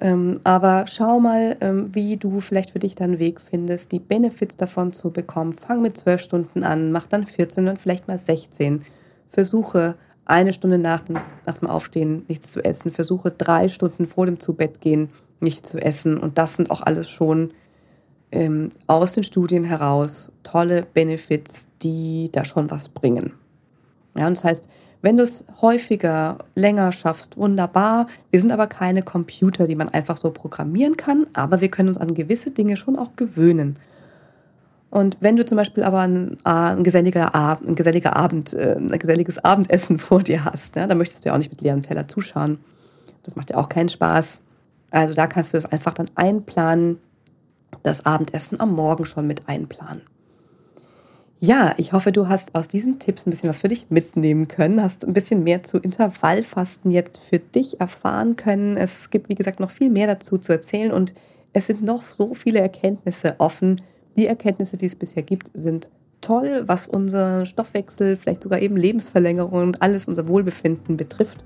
Ähm, 0.00 0.40
aber 0.42 0.86
schau 0.88 1.20
mal, 1.20 1.58
ähm, 1.60 1.94
wie 1.94 2.16
du 2.16 2.40
vielleicht 2.40 2.70
für 2.70 2.78
dich 2.78 2.94
deinen 2.94 3.18
Weg 3.18 3.42
findest, 3.42 3.92
die 3.92 3.98
Benefits 3.98 4.56
davon 4.56 4.94
zu 4.94 5.12
bekommen. 5.12 5.52
Fang 5.52 5.82
mit 5.82 5.98
zwölf 5.98 6.22
Stunden 6.22 6.64
an, 6.64 6.92
mach 6.92 7.08
dann 7.08 7.26
14 7.26 7.68
und 7.68 7.78
vielleicht 7.78 8.08
mal 8.08 8.16
16. 8.16 8.86
Versuche 9.28 9.96
eine 10.24 10.54
Stunde 10.54 10.78
nach 10.78 11.02
dem, 11.02 11.18
nach 11.44 11.58
dem 11.58 11.68
Aufstehen 11.68 12.24
nichts 12.26 12.50
zu 12.50 12.64
essen. 12.64 12.90
Versuche 12.90 13.30
drei 13.30 13.68
Stunden 13.68 14.06
vor 14.06 14.24
dem 14.24 14.40
Zubettgehen 14.40 15.10
nichts 15.40 15.68
zu 15.68 15.78
essen. 15.78 16.16
Und 16.16 16.38
das 16.38 16.54
sind 16.56 16.70
auch 16.70 16.80
alles 16.80 17.10
schon 17.10 17.50
ähm, 18.34 18.72
aus 18.86 19.12
den 19.12 19.24
Studien 19.24 19.64
heraus 19.64 20.32
tolle 20.42 20.86
Benefits, 20.92 21.68
die 21.82 22.28
da 22.32 22.44
schon 22.44 22.70
was 22.70 22.88
bringen. 22.88 23.32
Ja, 24.16 24.26
und 24.26 24.36
das 24.36 24.44
heißt, 24.44 24.68
wenn 25.02 25.16
du 25.16 25.22
es 25.22 25.44
häufiger, 25.60 26.38
länger 26.54 26.90
schaffst, 26.90 27.36
wunderbar. 27.36 28.06
Wir 28.30 28.40
sind 28.40 28.52
aber 28.52 28.66
keine 28.66 29.02
Computer, 29.02 29.66
die 29.66 29.74
man 29.74 29.90
einfach 29.90 30.16
so 30.16 30.30
programmieren 30.30 30.96
kann, 30.96 31.26
aber 31.34 31.60
wir 31.60 31.68
können 31.68 31.88
uns 31.88 31.98
an 31.98 32.14
gewisse 32.14 32.50
Dinge 32.50 32.76
schon 32.76 32.98
auch 32.98 33.14
gewöhnen. 33.14 33.78
Und 34.90 35.18
wenn 35.20 35.36
du 35.36 35.44
zum 35.44 35.56
Beispiel 35.56 35.82
aber 35.82 36.00
ein, 36.00 36.38
ein, 36.44 36.84
geselliger, 36.84 37.34
ein 37.34 37.74
geselliger 37.74 38.16
Abend, 38.16 38.54
äh, 38.54 38.76
ein 38.78 38.90
geselliges 38.98 39.44
Abendessen 39.44 39.98
vor 40.00 40.22
dir 40.22 40.44
hast, 40.44 40.76
ne, 40.76 40.88
dann 40.88 40.98
möchtest 40.98 41.24
du 41.24 41.28
ja 41.28 41.34
auch 41.34 41.38
nicht 41.38 41.50
mit 41.50 41.60
leerem 41.60 41.82
Teller 41.82 42.08
zuschauen. 42.08 42.58
Das 43.24 43.36
macht 43.36 43.50
ja 43.50 43.56
auch 43.56 43.68
keinen 43.68 43.88
Spaß. 43.88 44.40
Also 44.90 45.12
da 45.12 45.26
kannst 45.26 45.52
du 45.52 45.58
es 45.58 45.66
einfach 45.66 45.94
dann 45.94 46.10
einplanen, 46.14 46.98
das 47.82 48.06
Abendessen 48.06 48.60
am 48.60 48.74
Morgen 48.74 49.06
schon 49.06 49.26
mit 49.26 49.48
einplanen. 49.48 50.02
Ja, 51.38 51.74
ich 51.76 51.92
hoffe, 51.92 52.10
du 52.10 52.28
hast 52.28 52.54
aus 52.54 52.68
diesen 52.68 52.98
Tipps 52.98 53.26
ein 53.26 53.30
bisschen 53.30 53.50
was 53.50 53.58
für 53.58 53.68
dich 53.68 53.90
mitnehmen 53.90 54.48
können, 54.48 54.82
hast 54.82 55.04
ein 55.04 55.12
bisschen 55.12 55.44
mehr 55.44 55.62
zu 55.62 55.78
Intervallfasten 55.78 56.90
jetzt 56.90 57.18
für 57.18 57.38
dich 57.38 57.80
erfahren 57.80 58.36
können. 58.36 58.76
Es 58.76 59.10
gibt, 59.10 59.28
wie 59.28 59.34
gesagt, 59.34 59.60
noch 59.60 59.70
viel 59.70 59.90
mehr 59.90 60.06
dazu 60.06 60.38
zu 60.38 60.52
erzählen 60.52 60.92
und 60.92 61.12
es 61.52 61.66
sind 61.66 61.82
noch 61.82 62.04
so 62.04 62.34
viele 62.34 62.60
Erkenntnisse 62.60 63.34
offen. 63.38 63.82
Die 64.16 64.26
Erkenntnisse, 64.26 64.76
die 64.76 64.86
es 64.86 64.96
bisher 64.96 65.22
gibt, 65.22 65.50
sind 65.54 65.90
toll, 66.20 66.62
was 66.66 66.88
unser 66.88 67.44
Stoffwechsel, 67.46 68.16
vielleicht 68.16 68.42
sogar 68.42 68.60
eben 68.60 68.76
Lebensverlängerung 68.76 69.62
und 69.62 69.82
alles 69.82 70.08
unser 70.08 70.26
Wohlbefinden 70.26 70.96
betrifft 70.96 71.44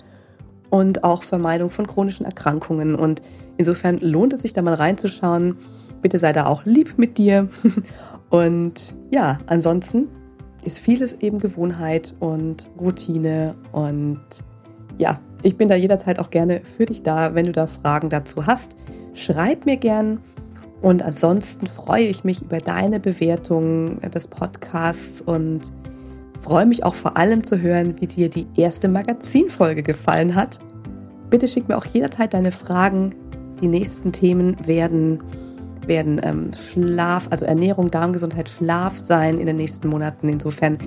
und 0.71 1.03
auch 1.05 1.23
Vermeidung 1.23 1.71
von 1.71 1.87
chronischen 1.87 2.25
Erkrankungen. 2.25 2.95
Und 2.95 3.23
insofern 3.57 3.99
lohnt 3.99 4.33
es 4.33 4.43
sich 4.43 4.53
da 4.53 4.63
mal 4.63 4.75
reinzuschauen. 4.75 5.57
Bitte 6.03 6.19
sei 6.19 6.33
da 6.33 6.47
auch 6.47 6.65
lieb 6.65 6.99
mit 6.99 7.19
dir 7.19 7.49
und 8.31 8.95
ja, 9.11 9.39
ansonsten 9.47 10.09
ist 10.65 10.81
vieles 10.81 11.15
eben 11.15 11.39
Gewohnheit 11.39 12.15
und 12.21 12.71
Routine 12.81 13.55
und 13.73 14.21
ja, 14.99 15.21
ich 15.43 15.57
bin 15.57 15.69
da 15.69 15.77
jederzeit 15.77 16.19
auch 16.19 16.31
gerne 16.31 16.63
für 16.65 16.87
dich 16.87 17.03
da, 17.03 17.35
wenn 17.35 17.47
du 17.47 17.53
da 17.53 17.67
Fragen 17.67 18.11
dazu 18.11 18.47
hast. 18.47 18.77
Schreib 19.15 19.67
mir 19.67 19.77
gern 19.77 20.21
und 20.81 21.03
ansonsten 21.03 21.67
freue 21.67 22.05
ich 22.05 22.25
mich 22.25 22.43
über 22.43 22.59
deine 22.59 23.01
Bewertung 23.01 24.01
des 24.01 24.29
Podcasts 24.29 25.21
und 25.21 25.73
freue 26.41 26.67
mich 26.67 26.85
auch 26.85 26.95
vor 26.95 27.17
allem 27.17 27.45
zu 27.45 27.61
hören, 27.61 27.97
wie 28.01 28.07
dir 28.07 28.29
die 28.29 28.47
erste 28.57 28.89
Magazinfolge 28.89 29.83
gefallen 29.83 30.35
hat. 30.35 30.61
Bitte 31.31 31.49
schick 31.49 31.69
mir 31.69 31.77
auch 31.77 31.85
jederzeit 31.85 32.33
deine 32.33 32.53
Fragen. 32.53 33.15
Die 33.61 33.69
nächsten 33.69 34.13
Themen 34.13 34.57
werden 34.67 35.21
werden 35.89 36.21
ähm, 36.23 36.53
Schlaf, 36.53 37.27
also 37.31 37.45
Ernährung, 37.45 37.91
Darmgesundheit, 37.91 38.49
Schlaf 38.49 38.97
sein 38.97 39.39
in 39.39 39.47
den 39.47 39.57
nächsten 39.57 39.89
Monaten. 39.89 40.29
Insofern, 40.29 40.79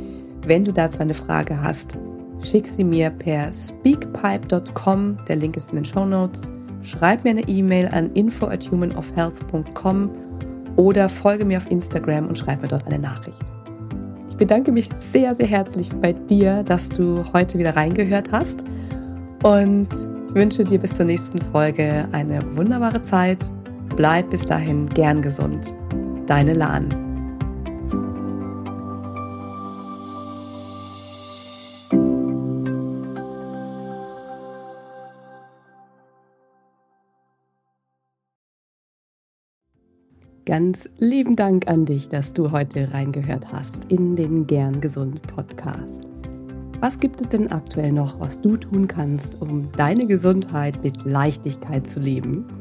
wenn 0.45 0.63
du 0.63 0.71
dazu 0.71 1.01
eine 1.01 1.13
Frage 1.13 1.61
hast, 1.61 1.97
schick 2.43 2.67
sie 2.67 2.83
mir 2.83 3.09
per 3.09 3.53
speakpipe.com. 3.53 5.17
Der 5.27 5.35
Link 5.35 5.57
ist 5.57 5.71
in 5.71 5.77
den 5.77 5.85
Show 5.85 6.05
Notes. 6.05 6.51
Schreib 6.81 7.23
mir 7.23 7.31
eine 7.31 7.47
E-Mail 7.47 7.89
an 7.91 8.11
info 8.13 8.47
at 8.47 8.69
humanofhealth.com 8.71 10.09
oder 10.77 11.09
folge 11.09 11.45
mir 11.45 11.57
auf 11.57 11.69
Instagram 11.69 12.27
und 12.27 12.39
schreib 12.39 12.61
mir 12.61 12.69
dort 12.69 12.87
eine 12.87 12.97
Nachricht 12.97 13.43
bedanke 14.41 14.71
mich 14.71 14.89
sehr, 14.91 15.35
sehr 15.35 15.45
herzlich 15.45 15.91
bei 16.01 16.13
dir, 16.13 16.63
dass 16.63 16.89
du 16.89 17.23
heute 17.31 17.59
wieder 17.59 17.75
reingehört 17.75 18.31
hast 18.31 18.65
und 19.43 19.87
wünsche 20.33 20.63
dir 20.63 20.79
bis 20.79 20.95
zur 20.95 21.05
nächsten 21.05 21.37
Folge 21.37 22.07
eine 22.11 22.41
wunderbare 22.57 23.03
Zeit. 23.03 23.51
Bleib 24.01 24.31
bis 24.31 24.41
dahin 24.41 24.89
gern 24.89 25.21
gesund. 25.21 25.75
Deine 26.25 26.55
Lahn. 26.55 26.89
Ganz 40.47 40.89
lieben 40.97 41.35
Dank 41.35 41.67
an 41.67 41.85
dich, 41.85 42.09
dass 42.09 42.33
du 42.33 42.49
heute 42.49 42.91
reingehört 42.95 43.53
hast 43.53 43.85
in 43.91 44.15
den 44.15 44.47
Gern 44.47 44.81
Gesund 44.81 45.21
Podcast. 45.27 46.05
Was 46.79 46.97
gibt 46.97 47.21
es 47.21 47.29
denn 47.29 47.51
aktuell 47.51 47.91
noch, 47.91 48.19
was 48.19 48.41
du 48.41 48.57
tun 48.57 48.87
kannst, 48.87 49.39
um 49.39 49.71
deine 49.73 50.07
Gesundheit 50.07 50.83
mit 50.83 51.05
Leichtigkeit 51.05 51.85
zu 51.87 51.99
leben? 51.99 52.60